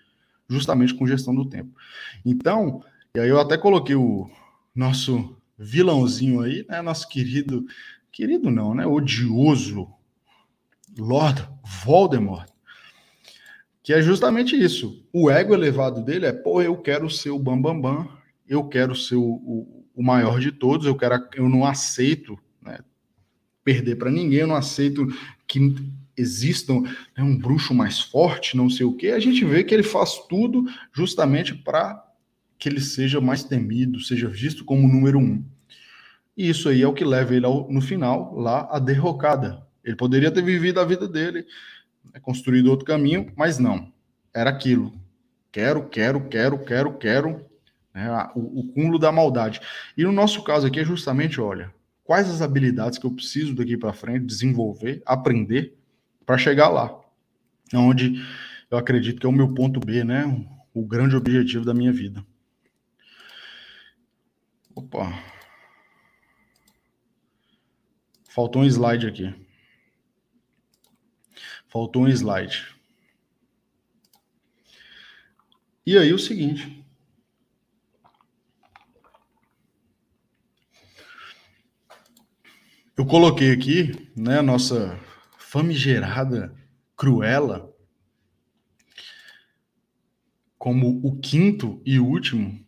Justamente 0.48 0.94
com 0.94 1.06
gestão 1.06 1.34
do 1.34 1.48
tempo. 1.48 1.74
Então, 2.24 2.82
e 3.14 3.20
aí 3.20 3.28
eu 3.28 3.40
até 3.40 3.56
coloquei 3.56 3.94
o 3.94 4.28
nosso 4.74 5.36
vilãozinho 5.58 6.40
aí, 6.40 6.66
né, 6.68 6.82
nosso 6.82 7.08
querido, 7.08 7.64
querido 8.12 8.50
não, 8.50 8.74
né, 8.74 8.86
odioso 8.86 9.88
Lord 10.98 11.48
Voldemort, 11.84 12.48
que 13.82 13.92
é 13.92 14.02
justamente 14.02 14.60
isso. 14.60 15.06
O 15.12 15.30
ego 15.30 15.54
elevado 15.54 16.02
dele 16.02 16.26
é, 16.26 16.32
pô, 16.32 16.60
eu 16.60 16.76
quero 16.76 17.08
ser 17.08 17.30
o 17.30 17.38
bambambam, 17.38 17.80
bam, 17.80 18.04
bam, 18.04 18.18
eu 18.48 18.68
quero 18.68 18.94
ser 18.94 19.16
o, 19.16 19.22
o 19.22 19.83
o 19.94 20.02
maior 20.02 20.40
de 20.40 20.50
todos, 20.50 20.86
eu 20.86 20.96
quero, 20.96 21.26
eu 21.34 21.48
não 21.48 21.64
aceito 21.64 22.38
né, 22.60 22.78
perder 23.62 23.96
para 23.96 24.10
ninguém, 24.10 24.40
eu 24.40 24.46
não 24.46 24.56
aceito 24.56 25.06
que 25.46 25.74
existam 26.16 26.80
né, 26.80 27.22
um 27.22 27.36
bruxo 27.36 27.74
mais 27.74 28.00
forte, 28.00 28.56
não 28.56 28.68
sei 28.68 28.86
o 28.86 28.94
que. 28.94 29.08
A 29.08 29.20
gente 29.20 29.44
vê 29.44 29.62
que 29.62 29.74
ele 29.74 29.82
faz 29.82 30.18
tudo 30.28 30.64
justamente 30.92 31.54
para 31.54 32.02
que 32.58 32.68
ele 32.68 32.80
seja 32.80 33.20
mais 33.20 33.44
temido, 33.44 34.00
seja 34.00 34.28
visto 34.28 34.64
como 34.64 34.88
número 34.88 35.18
um. 35.18 35.44
E 36.36 36.48
isso 36.48 36.68
aí 36.68 36.82
é 36.82 36.86
o 36.86 36.94
que 36.94 37.04
leva 37.04 37.34
ele 37.34 37.46
ao, 37.46 37.70
no 37.70 37.80
final 37.80 38.34
lá 38.34 38.68
à 38.70 38.78
derrocada. 38.78 39.64
Ele 39.84 39.96
poderia 39.96 40.30
ter 40.30 40.42
vivido 40.42 40.80
a 40.80 40.84
vida 40.84 41.06
dele, 41.06 41.46
né, 42.12 42.18
construído 42.20 42.70
outro 42.70 42.86
caminho, 42.86 43.32
mas 43.36 43.58
não. 43.58 43.92
Era 44.32 44.50
aquilo. 44.50 44.92
Quero, 45.52 45.88
quero, 45.88 46.28
quero, 46.28 46.58
quero, 46.64 46.98
quero. 46.98 47.46
Né, 47.94 48.10
o, 48.34 48.60
o 48.60 48.72
cúmulo 48.72 48.98
da 48.98 49.12
maldade. 49.12 49.60
E 49.96 50.02
no 50.02 50.10
nosso 50.10 50.42
caso 50.42 50.66
aqui 50.66 50.80
é 50.80 50.84
justamente, 50.84 51.40
olha, 51.40 51.72
quais 52.02 52.28
as 52.28 52.42
habilidades 52.42 52.98
que 52.98 53.06
eu 53.06 53.12
preciso 53.12 53.54
daqui 53.54 53.76
para 53.76 53.92
frente 53.92 54.26
desenvolver, 54.26 55.02
aprender 55.06 55.78
para 56.26 56.36
chegar 56.36 56.68
lá, 56.68 57.00
onde 57.72 58.20
eu 58.70 58.76
acredito 58.76 59.20
que 59.20 59.26
é 59.26 59.28
o 59.28 59.32
meu 59.32 59.54
ponto 59.54 59.78
B, 59.78 60.02
né? 60.02 60.24
O 60.74 60.84
grande 60.84 61.14
objetivo 61.14 61.64
da 61.64 61.72
minha 61.72 61.92
vida. 61.92 62.24
Opa. 64.74 65.12
Faltou 68.28 68.62
um 68.62 68.64
slide 68.64 69.06
aqui. 69.06 69.32
Faltou 71.68 72.02
um 72.02 72.08
slide. 72.08 72.74
E 75.86 75.96
aí 75.96 76.12
o 76.12 76.18
seguinte. 76.18 76.83
Eu 82.96 83.04
coloquei 83.04 83.50
aqui, 83.50 84.10
né, 84.16 84.38
a 84.38 84.42
nossa 84.42 84.98
famigerada 85.36 86.54
Cruella 86.96 87.74
como 90.56 91.00
o 91.04 91.20
quinto 91.20 91.82
e 91.84 91.98
último 91.98 92.64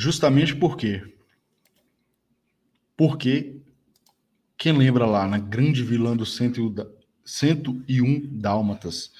Justamente 0.00 0.56
por 0.56 0.78
quê? 0.78 1.02
Porque 2.96 3.60
quem 4.56 4.72
lembra 4.72 5.04
lá 5.04 5.28
na 5.28 5.38
grande 5.38 5.82
vilã 5.82 6.16
do 6.16 6.24
101 6.24 8.38
Dálmatas, 8.38 9.12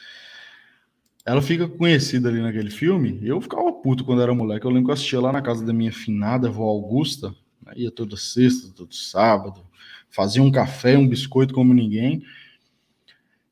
ela 1.31 1.41
fica 1.41 1.69
conhecida 1.69 2.29
ali 2.29 2.41
naquele 2.43 2.71
filme. 2.71 3.21
Eu 3.23 3.41
ficava 3.41 3.73
puto 3.73 4.05
quando 4.05 4.21
era 4.21 4.35
moleque. 4.35 4.67
Eu 4.67 4.71
lembro 4.71 4.87
que 4.87 4.91
eu 4.91 4.95
assistia 4.95 5.21
lá 5.21 5.31
na 5.31 5.41
casa 5.41 5.65
da 5.65 5.73
minha 5.73 5.93
finada 5.93 6.49
avó 6.49 6.65
Augusta. 6.65 7.33
Né? 7.65 7.73
Ia 7.77 7.91
toda 7.93 8.17
sexta, 8.17 8.73
todo 8.75 8.93
sábado. 8.93 9.61
Fazia 10.09 10.43
um 10.43 10.51
café, 10.51 10.99
um 10.99 11.07
biscoito 11.07 11.55
como 11.55 11.73
ninguém. 11.73 12.25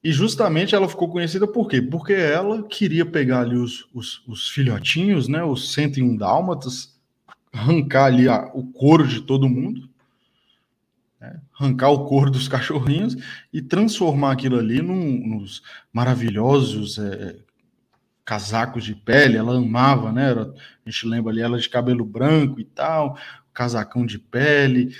E 0.02 0.10
justamente 0.10 0.74
ela 0.74 0.88
ficou 0.88 1.08
conhecida 1.08 1.46
por 1.46 1.68
quê? 1.68 1.80
Porque 1.80 2.14
ela 2.14 2.64
queria 2.64 3.06
pegar 3.06 3.42
ali 3.42 3.54
os, 3.54 3.86
os, 3.94 4.26
os 4.26 4.48
filhotinhos, 4.48 5.28
né? 5.28 5.44
Os 5.44 5.72
101 5.72 6.16
Dálmatas, 6.16 6.98
arrancar 7.52 8.06
ali 8.06 8.28
a, 8.28 8.50
o 8.54 8.72
couro 8.72 9.06
de 9.06 9.20
todo 9.20 9.48
mundo, 9.48 9.88
né? 11.20 11.40
arrancar 11.56 11.90
o 11.90 12.06
couro 12.06 12.28
dos 12.28 12.48
cachorrinhos 12.48 13.16
e 13.52 13.62
transformar 13.62 14.32
aquilo 14.32 14.58
ali 14.58 14.82
num, 14.82 15.28
nos 15.28 15.62
maravilhosos 15.92 16.98
é, 16.98 17.36
casacos 18.28 18.84
de 18.84 18.94
pele. 18.94 19.38
Ela 19.38 19.56
amava, 19.56 20.12
né? 20.12 20.28
Era, 20.28 20.42
a 20.42 20.90
gente 20.90 21.08
lembra 21.08 21.32
ali 21.32 21.40
ela 21.40 21.58
de 21.58 21.66
cabelo 21.66 22.04
branco 22.04 22.60
e 22.60 22.64
tal, 22.64 23.16
casacão 23.54 24.04
de 24.04 24.18
pele, 24.18 24.94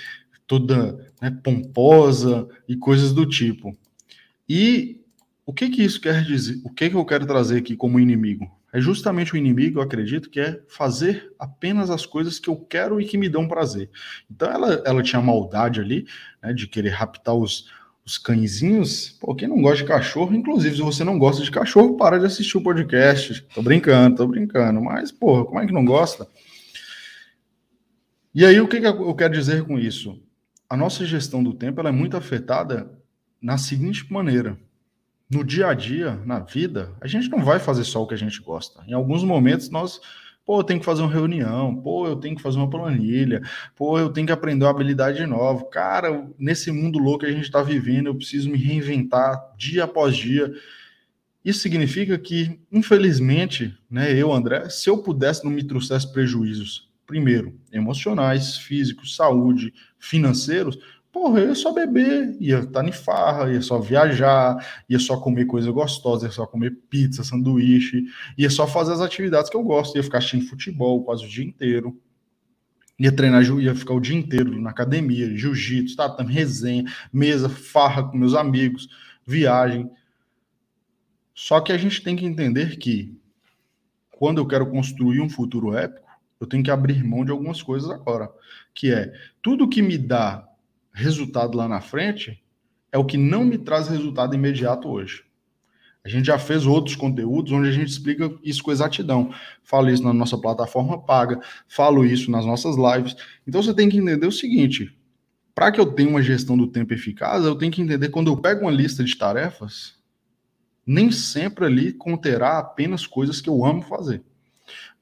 toda 0.47 1.13
né, 1.21 1.29
pomposa 1.43 2.47
e 2.67 2.75
coisas 2.75 3.13
do 3.13 3.27
tipo. 3.27 3.77
E 4.49 4.99
o 5.45 5.53
que 5.53 5.69
que 5.69 5.83
isso 5.83 6.01
quer 6.01 6.23
dizer? 6.23 6.59
O 6.65 6.73
que 6.73 6.89
que 6.89 6.95
eu 6.95 7.05
quero 7.05 7.27
trazer 7.27 7.59
aqui 7.59 7.75
como 7.75 7.99
inimigo? 7.99 8.51
é 8.71 8.79
justamente 8.79 9.33
o 9.33 9.37
inimigo, 9.37 9.79
eu 9.79 9.83
acredito, 9.83 10.29
que 10.29 10.39
é 10.39 10.61
fazer 10.67 11.33
apenas 11.39 11.89
as 11.89 12.05
coisas 12.05 12.39
que 12.39 12.49
eu 12.49 12.55
quero 12.55 13.01
e 13.01 13.05
que 13.05 13.17
me 13.17 13.27
dão 13.27 13.47
prazer. 13.47 13.89
Então 14.29 14.47
ela, 14.47 14.83
ela 14.85 15.01
tinha 15.01 15.21
maldade 15.21 15.79
ali, 15.79 16.05
né, 16.41 16.53
de 16.53 16.67
querer 16.67 16.89
raptar 16.89 17.33
os, 17.33 17.67
os 18.09 18.17
cãezinhos. 18.17 19.11
Pô, 19.19 19.35
quem 19.35 19.47
não 19.47 19.61
gosta 19.61 19.77
de 19.77 19.85
cachorro, 19.85 20.35
inclusive, 20.35 20.75
se 20.75 20.81
você 20.81 21.03
não 21.03 21.17
gosta 21.17 21.43
de 21.43 21.51
cachorro, 21.51 21.95
para 21.95 22.19
de 22.19 22.25
assistir 22.25 22.57
o 22.57 22.63
podcast. 22.63 23.45
Tô 23.53 23.61
brincando, 23.61 24.17
tô 24.17 24.27
brincando. 24.27 24.81
Mas, 24.81 25.11
porra, 25.11 25.45
como 25.45 25.59
é 25.59 25.65
que 25.65 25.73
não 25.73 25.85
gosta? 25.85 26.27
E 28.33 28.45
aí, 28.45 28.59
o 28.59 28.67
que, 28.67 28.79
que 28.81 28.87
eu 28.87 29.15
quero 29.15 29.33
dizer 29.33 29.63
com 29.63 29.77
isso? 29.77 30.21
A 30.69 30.75
nossa 30.75 31.05
gestão 31.05 31.43
do 31.43 31.53
tempo 31.53 31.79
ela 31.79 31.89
é 31.89 31.93
muito 31.93 32.17
afetada 32.17 32.91
na 33.41 33.57
seguinte 33.57 34.11
maneira 34.11 34.57
no 35.29 35.43
dia 35.43 35.67
a 35.67 35.73
dia, 35.73 36.15
na 36.25 36.39
vida, 36.39 36.91
a 36.99 37.07
gente 37.07 37.29
não 37.29 37.43
vai 37.43 37.59
fazer 37.59 37.83
só 37.83 38.01
o 38.01 38.07
que 38.07 38.15
a 38.15 38.17
gente 38.17 38.41
gosta. 38.41 38.83
Em 38.87 38.93
alguns 38.93 39.23
momentos 39.23 39.69
nós, 39.69 40.01
pô, 40.45 40.59
eu 40.59 40.63
tenho 40.63 40.79
que 40.79 40.85
fazer 40.85 41.01
uma 41.01 41.11
reunião, 41.11 41.75
pô, 41.75 42.07
eu 42.07 42.15
tenho 42.15 42.35
que 42.35 42.41
fazer 42.41 42.57
uma 42.57 42.69
planilha, 42.69 43.41
pô, 43.75 43.99
eu 43.99 44.09
tenho 44.09 44.25
que 44.25 44.33
aprender 44.33 44.65
uma 44.65 44.71
habilidade 44.71 45.25
nova. 45.25 45.65
Cara, 45.65 46.27
nesse 46.37 46.71
mundo 46.71 46.99
louco 46.99 47.19
que 47.19 47.25
a 47.27 47.31
gente 47.31 47.43
está 47.45 47.61
vivendo, 47.61 48.07
eu 48.07 48.15
preciso 48.15 48.49
me 48.49 48.57
reinventar 48.57 49.53
dia 49.57 49.83
após 49.83 50.15
dia. 50.15 50.51
Isso 51.43 51.59
significa 51.59 52.17
que, 52.17 52.59
infelizmente, 52.71 53.77
né, 53.89 54.13
eu, 54.13 54.33
André, 54.33 54.69
se 54.69 54.89
eu 54.89 54.97
pudesse 54.97 55.43
não 55.45 55.51
me 55.51 55.63
trouxesse 55.63 56.11
prejuízos, 56.11 56.89
primeiro, 57.05 57.59
emocionais, 57.71 58.57
físicos, 58.57 59.15
saúde, 59.15 59.73
financeiros, 59.97 60.77
Porra, 61.19 61.41
eu 61.41 61.49
ia 61.49 61.55
só 61.55 61.73
beber, 61.73 62.37
ia 62.39 62.59
estar 62.59 62.87
em 62.87 62.93
farra, 62.93 63.51
ia 63.51 63.61
só 63.61 63.77
viajar, 63.77 64.55
ia 64.87 64.97
só 64.97 65.19
comer 65.19 65.43
coisa 65.43 65.69
gostosa, 65.69 66.25
ia 66.25 66.31
só 66.31 66.47
comer 66.47 66.71
pizza, 66.89 67.25
sanduíche, 67.25 68.05
ia 68.37 68.49
só 68.49 68.65
fazer 68.65 68.93
as 68.93 69.01
atividades 69.01 69.49
que 69.49 69.57
eu 69.57 69.61
gosto, 69.61 69.97
ia 69.97 70.03
ficar 70.03 70.19
assistindo 70.19 70.47
futebol 70.47 71.03
quase 71.03 71.25
o 71.25 71.27
dia 71.27 71.43
inteiro. 71.43 72.01
Ia 72.97 73.11
treinar, 73.11 73.43
ia 73.43 73.75
ficar 73.75 73.95
o 73.95 73.99
dia 73.99 74.15
inteiro 74.15 74.61
na 74.61 74.69
academia, 74.69 75.35
jiu-jitsu, 75.35 75.97
tatame, 75.97 76.33
resenha, 76.33 76.85
mesa, 77.11 77.49
farra 77.49 78.01
com 78.01 78.17
meus 78.17 78.33
amigos, 78.33 78.87
viagem. 79.25 79.91
Só 81.35 81.59
que 81.59 81.73
a 81.73 81.77
gente 81.77 82.01
tem 82.01 82.15
que 82.15 82.25
entender 82.25 82.77
que 82.77 83.13
quando 84.09 84.37
eu 84.37 84.47
quero 84.47 84.71
construir 84.71 85.19
um 85.19 85.29
futuro 85.29 85.75
épico, 85.75 86.07
eu 86.39 86.47
tenho 86.47 86.63
que 86.63 86.71
abrir 86.71 87.03
mão 87.03 87.25
de 87.25 87.31
algumas 87.31 87.61
coisas 87.61 87.89
agora, 87.89 88.31
que 88.73 88.89
é 88.89 89.11
tudo 89.41 89.67
que 89.67 89.81
me 89.81 89.97
dá 89.97 90.48
resultado 90.91 91.57
lá 91.57 91.67
na 91.67 91.81
frente 91.81 92.43
é 92.91 92.97
o 92.97 93.05
que 93.05 93.17
não 93.17 93.43
me 93.43 93.57
traz 93.57 93.87
resultado 93.87 94.35
imediato 94.35 94.87
hoje. 94.87 95.23
A 96.03 96.07
gente 96.07 96.25
já 96.25 96.39
fez 96.39 96.65
outros 96.65 96.95
conteúdos 96.95 97.51
onde 97.51 97.67
a 97.67 97.71
gente 97.71 97.89
explica 97.89 98.33
isso 98.43 98.63
com 98.63 98.71
exatidão. 98.71 99.33
Falo 99.63 99.89
isso 99.89 100.03
na 100.03 100.13
nossa 100.13 100.37
plataforma 100.37 101.03
paga, 101.03 101.39
falo 101.67 102.05
isso 102.05 102.31
nas 102.31 102.45
nossas 102.45 102.75
lives. 102.77 103.15
Então 103.45 103.61
você 103.61 103.73
tem 103.73 103.89
que 103.89 103.97
entender 103.97 104.25
o 104.25 104.31
seguinte: 104.31 104.97
para 105.53 105.71
que 105.71 105.79
eu 105.79 105.85
tenha 105.85 106.09
uma 106.09 106.21
gestão 106.21 106.57
do 106.57 106.67
tempo 106.67 106.93
eficaz, 106.93 107.43
eu 107.43 107.55
tenho 107.55 107.71
que 107.71 107.81
entender 107.81 108.09
quando 108.09 108.31
eu 108.31 108.37
pego 108.37 108.61
uma 108.61 108.71
lista 108.71 109.03
de 109.03 109.15
tarefas, 109.15 109.95
nem 110.85 111.11
sempre 111.11 111.65
ali 111.65 111.93
conterá 111.93 112.59
apenas 112.59 113.05
coisas 113.05 113.41
que 113.41 113.49
eu 113.49 113.65
amo 113.65 113.81
fazer, 113.81 114.23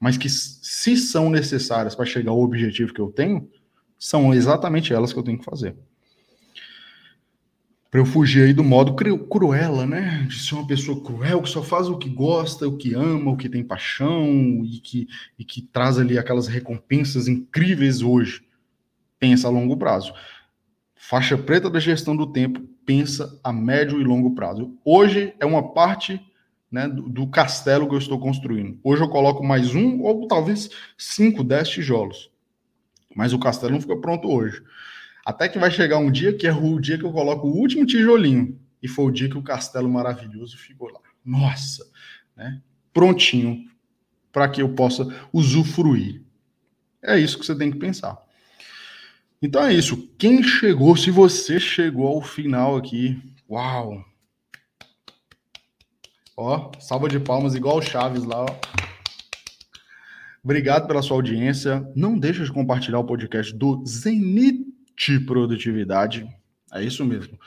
mas 0.00 0.18
que 0.18 0.28
se 0.28 0.96
são 0.96 1.30
necessárias 1.30 1.94
para 1.94 2.04
chegar 2.04 2.32
ao 2.32 2.42
objetivo 2.42 2.92
que 2.92 3.00
eu 3.00 3.12
tenho, 3.12 3.48
são 3.98 4.32
exatamente 4.32 4.92
elas 4.92 5.12
que 5.12 5.18
eu 5.18 5.22
tenho 5.22 5.38
que 5.38 5.44
fazer. 5.44 5.74
Para 7.90 8.00
eu 8.00 8.06
fugir 8.06 8.44
aí 8.44 8.52
do 8.52 8.62
modo 8.62 8.94
cruela, 8.94 9.86
né? 9.86 10.26
De 10.28 10.38
ser 10.38 10.54
uma 10.54 10.66
pessoa 10.66 11.02
cruel 11.02 11.40
que 11.40 11.48
só 11.48 11.62
faz 11.62 11.88
o 11.88 11.96
que 11.96 12.08
gosta, 12.08 12.68
o 12.68 12.76
que 12.76 12.94
ama, 12.94 13.30
o 13.30 13.36
que 13.36 13.48
tem 13.48 13.64
paixão 13.64 14.62
e 14.62 14.78
que, 14.78 15.08
e 15.38 15.44
que 15.44 15.62
traz 15.62 15.98
ali 15.98 16.18
aquelas 16.18 16.48
recompensas 16.48 17.28
incríveis 17.28 18.02
hoje. 18.02 18.42
Pensa 19.18 19.48
a 19.48 19.50
longo 19.50 19.76
prazo. 19.76 20.12
Faixa 20.94 21.38
preta 21.38 21.70
da 21.70 21.80
gestão 21.80 22.14
do 22.14 22.26
tempo, 22.26 22.60
pensa 22.84 23.40
a 23.42 23.52
médio 23.52 23.98
e 24.00 24.04
longo 24.04 24.34
prazo. 24.34 24.76
Hoje 24.84 25.32
é 25.40 25.46
uma 25.46 25.72
parte 25.72 26.20
né, 26.70 26.86
do, 26.86 27.08
do 27.08 27.26
castelo 27.26 27.88
que 27.88 27.94
eu 27.94 27.98
estou 27.98 28.20
construindo. 28.20 28.78
Hoje 28.84 29.02
eu 29.02 29.08
coloco 29.08 29.42
mais 29.42 29.74
um 29.74 30.02
ou 30.02 30.28
talvez 30.28 30.68
cinco, 30.98 31.42
dez 31.42 31.70
tijolos. 31.70 32.30
Mas 33.18 33.32
o 33.32 33.38
castelo 33.40 33.72
não 33.72 33.80
fica 33.80 33.96
pronto 33.96 34.30
hoje. 34.30 34.62
Até 35.26 35.48
que 35.48 35.58
vai 35.58 35.72
chegar 35.72 35.98
um 35.98 36.08
dia 36.08 36.32
que 36.32 36.46
é 36.46 36.52
o 36.52 36.78
dia 36.78 36.96
que 36.96 37.02
eu 37.02 37.10
coloco 37.10 37.48
o 37.48 37.56
último 37.56 37.84
tijolinho. 37.84 38.56
E 38.80 38.86
foi 38.86 39.06
o 39.06 39.10
dia 39.10 39.28
que 39.28 39.36
o 39.36 39.42
castelo 39.42 39.88
maravilhoso 39.88 40.56
ficou 40.56 40.88
lá. 40.88 41.00
Nossa, 41.24 41.84
né? 42.36 42.62
Prontinho 42.92 43.68
para 44.30 44.48
que 44.48 44.62
eu 44.62 44.68
possa 44.72 45.04
usufruir. 45.32 46.22
É 47.02 47.18
isso 47.18 47.36
que 47.36 47.44
você 47.44 47.56
tem 47.56 47.72
que 47.72 47.76
pensar. 47.76 48.16
Então 49.42 49.66
é 49.66 49.74
isso. 49.74 50.08
Quem 50.16 50.40
chegou, 50.40 50.96
se 50.96 51.10
você 51.10 51.58
chegou 51.58 52.06
ao 52.06 52.22
final 52.22 52.76
aqui, 52.76 53.20
uau! 53.50 54.04
Ó, 56.36 56.70
salva 56.78 57.08
de 57.08 57.18
palmas 57.18 57.56
igual 57.56 57.78
o 57.78 57.82
Chaves 57.82 58.22
lá, 58.22 58.44
ó. 58.44 58.87
Obrigado 60.48 60.86
pela 60.86 61.02
sua 61.02 61.18
audiência. 61.18 61.86
Não 61.94 62.18
deixe 62.18 62.42
de 62.42 62.50
compartilhar 62.50 62.98
o 62.98 63.04
podcast 63.04 63.54
do 63.54 63.84
Zenit 63.84 64.64
Produtividade. 65.26 66.26
É 66.72 66.82
isso 66.82 67.04
mesmo. 67.04 67.38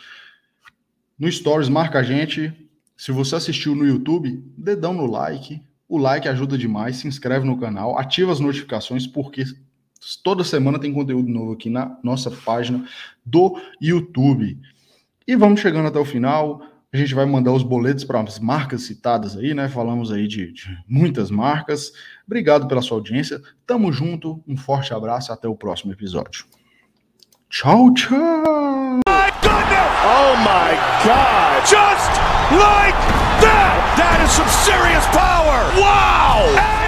No 1.18 1.30
Stories, 1.32 1.68
marca 1.68 1.98
a 1.98 2.04
gente. 2.04 2.54
Se 2.96 3.12
você 3.12 3.38
assistiu 3.38 3.74
no 3.74 3.88
YouTube, 3.88 4.46
dedão 4.56 4.94
no 4.94 5.08
like. 5.08 5.60
O 5.90 5.98
like 5.98 6.28
ajuda 6.28 6.56
demais. 6.56 6.98
Se 6.98 7.08
inscreve 7.08 7.44
no 7.44 7.60
canal, 7.60 7.98
ativa 7.98 8.32
as 8.32 8.40
notificações, 8.40 9.08
porque 9.08 9.46
toda 10.24 10.44
semana 10.44 10.78
tem 10.78 10.94
conteúdo 10.94 11.28
novo 11.28 11.54
aqui 11.54 11.72
na 11.72 11.98
nossa 12.04 12.30
página 12.30 12.88
do 13.26 13.60
YouTube. 13.82 14.60
E 15.26 15.36
vamos 15.36 15.60
chegando 15.60 15.88
até 15.88 15.98
o 15.98 16.06
final. 16.06 16.62
A 16.94 16.98
gente 16.98 17.16
vai 17.16 17.26
mandar 17.26 17.54
os 17.54 17.64
boletos 17.64 18.04
para 18.04 18.20
as 18.20 18.38
marcas 18.38 18.84
citadas 18.84 19.38
aí, 19.38 19.54
né? 19.54 19.70
Falamos 19.70 20.12
aí 20.12 20.28
de, 20.28 20.52
de, 20.52 20.78
muitas 20.86 21.32
marcas. 21.32 21.94
Obrigado 22.26 22.68
pela 22.68 22.82
sua 22.82 22.98
audiência. 22.98 23.42
Tamo 23.66 23.94
junto. 23.94 24.44
Um 24.46 24.58
forte 24.58 24.94
abraço. 24.94 25.32
Até 25.32 25.48
o 25.48 25.56
próximo 25.56 25.94
episódio. 25.94 26.46
Tchau, 27.50 27.94
tchau. 27.94 29.00
My 29.08 29.32
oh 30.04 30.36
my 30.44 30.76
God! 31.06 31.64
Just 31.64 32.12
like 32.60 32.96
that! 33.40 33.96
That 33.96 34.20
is 34.24 34.32
some 34.32 34.50
serious 34.66 35.06
power! 35.16 35.72
Wow! 35.80 36.81